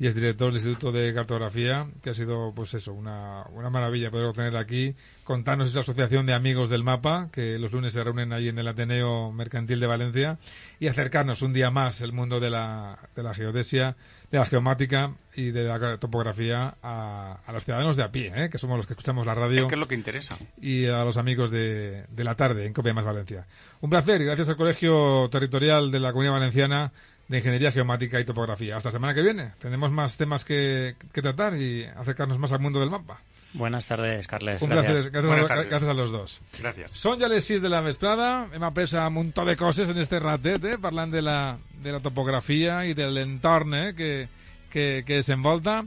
y 0.00 0.06
es 0.06 0.14
director 0.14 0.46
del 0.46 0.56
Instituto 0.56 0.92
de 0.92 1.12
Cartografía, 1.12 1.86
que 2.02 2.08
ha 2.08 2.14
sido, 2.14 2.54
pues 2.56 2.72
eso, 2.72 2.94
una, 2.94 3.44
una 3.52 3.68
maravilla 3.68 4.10
poder 4.10 4.32
tener 4.32 4.56
aquí. 4.56 4.94
Contarnos 5.24 5.68
esa 5.68 5.80
asociación 5.80 6.24
de 6.24 6.32
amigos 6.32 6.70
del 6.70 6.82
mapa, 6.82 7.28
que 7.30 7.58
los 7.58 7.70
lunes 7.72 7.92
se 7.92 8.02
reúnen 8.02 8.32
ahí 8.32 8.48
en 8.48 8.58
el 8.58 8.66
Ateneo 8.66 9.30
Mercantil 9.30 9.78
de 9.78 9.86
Valencia, 9.86 10.38
y 10.78 10.86
acercarnos 10.86 11.42
un 11.42 11.52
día 11.52 11.70
más 11.70 12.00
el 12.00 12.14
mundo 12.14 12.40
de 12.40 12.48
la, 12.48 12.98
de 13.14 13.22
la 13.22 13.34
geodesia, 13.34 13.94
de 14.30 14.38
la 14.38 14.46
geomática 14.46 15.14
y 15.34 15.50
de 15.50 15.64
la 15.64 15.98
topografía 15.98 16.74
a, 16.82 17.40
a 17.44 17.52
los 17.52 17.64
ciudadanos 17.64 17.96
de 17.96 18.02
a 18.02 18.12
pie, 18.12 18.32
¿eh? 18.34 18.50
que 18.50 18.58
somos 18.58 18.76
los 18.76 18.86
que 18.86 18.92
escuchamos 18.92 19.26
la 19.26 19.34
radio. 19.34 19.62
Es 19.62 19.66
que 19.66 19.74
es 19.74 19.80
lo 19.80 19.88
que 19.88 19.94
interesa. 19.94 20.38
Y 20.60 20.86
a 20.86 21.04
los 21.04 21.16
amigos 21.16 21.50
de, 21.50 22.04
de 22.08 22.24
la 22.24 22.36
tarde 22.36 22.66
en 22.66 22.72
Copia 22.72 22.94
Más 22.94 23.04
Valencia. 23.04 23.46
Un 23.80 23.90
placer 23.90 24.20
y 24.20 24.24
gracias 24.24 24.48
al 24.48 24.56
Colegio 24.56 25.28
Territorial 25.30 25.90
de 25.90 26.00
la 26.00 26.12
Comunidad 26.12 26.34
Valenciana 26.34 26.92
de 27.30 27.38
Ingeniería 27.38 27.70
Geomática 27.70 28.18
y 28.18 28.24
Topografía. 28.24 28.76
Hasta 28.76 28.88
la 28.88 28.92
semana 28.92 29.14
que 29.14 29.22
viene. 29.22 29.52
Tenemos 29.60 29.92
más 29.92 30.16
temas 30.16 30.44
que, 30.44 30.96
tratar 31.12 31.56
y 31.56 31.84
acercarnos 31.84 32.40
más 32.40 32.50
al 32.52 32.58
mundo 32.58 32.80
del 32.80 32.90
mapa. 32.90 33.22
Buenas 33.52 33.86
tardes, 33.86 34.26
Carles. 34.28 34.62
Un 34.62 34.70
gracias. 34.70 35.10
Gracias, 35.10 35.82
a, 35.82 35.94
los 35.94 36.12
dos. 36.12 36.40
Gracias. 36.58 36.92
Son 36.92 37.18
ya 37.18 37.28
les 37.28 37.44
6 37.44 37.62
de 37.62 37.68
la 37.68 37.80
vesprada. 37.80 38.48
Hem 38.52 38.62
après 38.62 38.92
un 38.94 39.12
montón 39.12 39.46
de 39.46 39.56
cosas 39.56 39.88
en 39.88 39.98
este 39.98 40.20
ratet, 40.20 40.64
eh, 40.64 40.78
parlant 40.78 41.10
de 41.10 41.22
la, 41.22 41.58
de 41.82 41.92
la 41.92 42.00
topografia 42.00 42.84
i 42.86 42.94
de 42.94 43.10
l'entorn 43.10 43.74
eh, 43.74 43.94
que, 43.96 44.28
que, 44.70 45.02
que 45.06 45.22
s'envolta. 45.22 45.82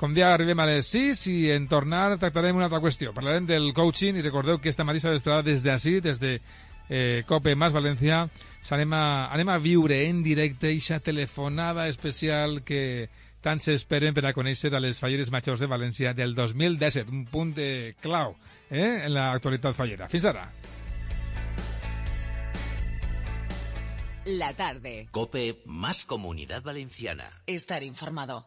Com 0.00 0.14
dia 0.14 0.30
arribem 0.32 0.60
a 0.62 0.68
les 0.70 0.86
6 0.94 1.26
i 1.28 1.38
en 1.52 1.66
tornar 1.68 2.16
tractarem 2.16 2.56
una 2.56 2.70
altra 2.70 2.80
qüestió. 2.80 3.10
Parlarem 3.12 3.44
del 3.44 3.72
coaching 3.74 4.16
i 4.16 4.22
recordeu 4.24 4.60
que 4.62 4.70
esta 4.70 4.86
mateixa 4.86 5.10
vesprada 5.10 5.42
des 5.42 5.66
d'ací, 5.66 5.98
des 6.00 6.22
de 6.22 6.38
eh, 6.88 7.24
COPE 7.26 7.56
Más 7.56 7.74
València, 7.74 8.22
anem 8.70 8.94
a, 8.94 9.04
anem 9.34 9.50
a 9.50 9.58
viure 9.58 9.98
en 10.06 10.22
directe 10.22 10.70
aquesta 10.70 11.00
telefonada 11.00 11.88
especial 11.88 12.62
que 12.62 13.10
tant 13.44 13.60
s'esperen 13.62 14.16
per 14.16 14.24
a 14.28 14.34
conèixer 14.36 14.72
a 14.74 14.80
les 14.82 15.00
falleres 15.00 15.32
majors 15.32 15.60
de 15.60 15.68
València 15.70 16.14
del 16.16 16.34
2017, 16.36 17.10
un 17.12 17.24
punt 17.30 17.54
de 17.56 17.94
clau 18.02 18.36
eh, 18.70 19.06
en 19.06 19.14
l'actualitat 19.16 19.76
fallera. 19.76 20.08
Fins 20.12 20.28
ara. 20.30 20.48
La 24.26 24.52
tarde. 24.52 25.08
Cope 25.10 25.62
más 25.64 26.04
comunidad 26.04 26.62
valenciana. 26.62 27.30
Estar 27.46 27.82
informado. 27.82 28.46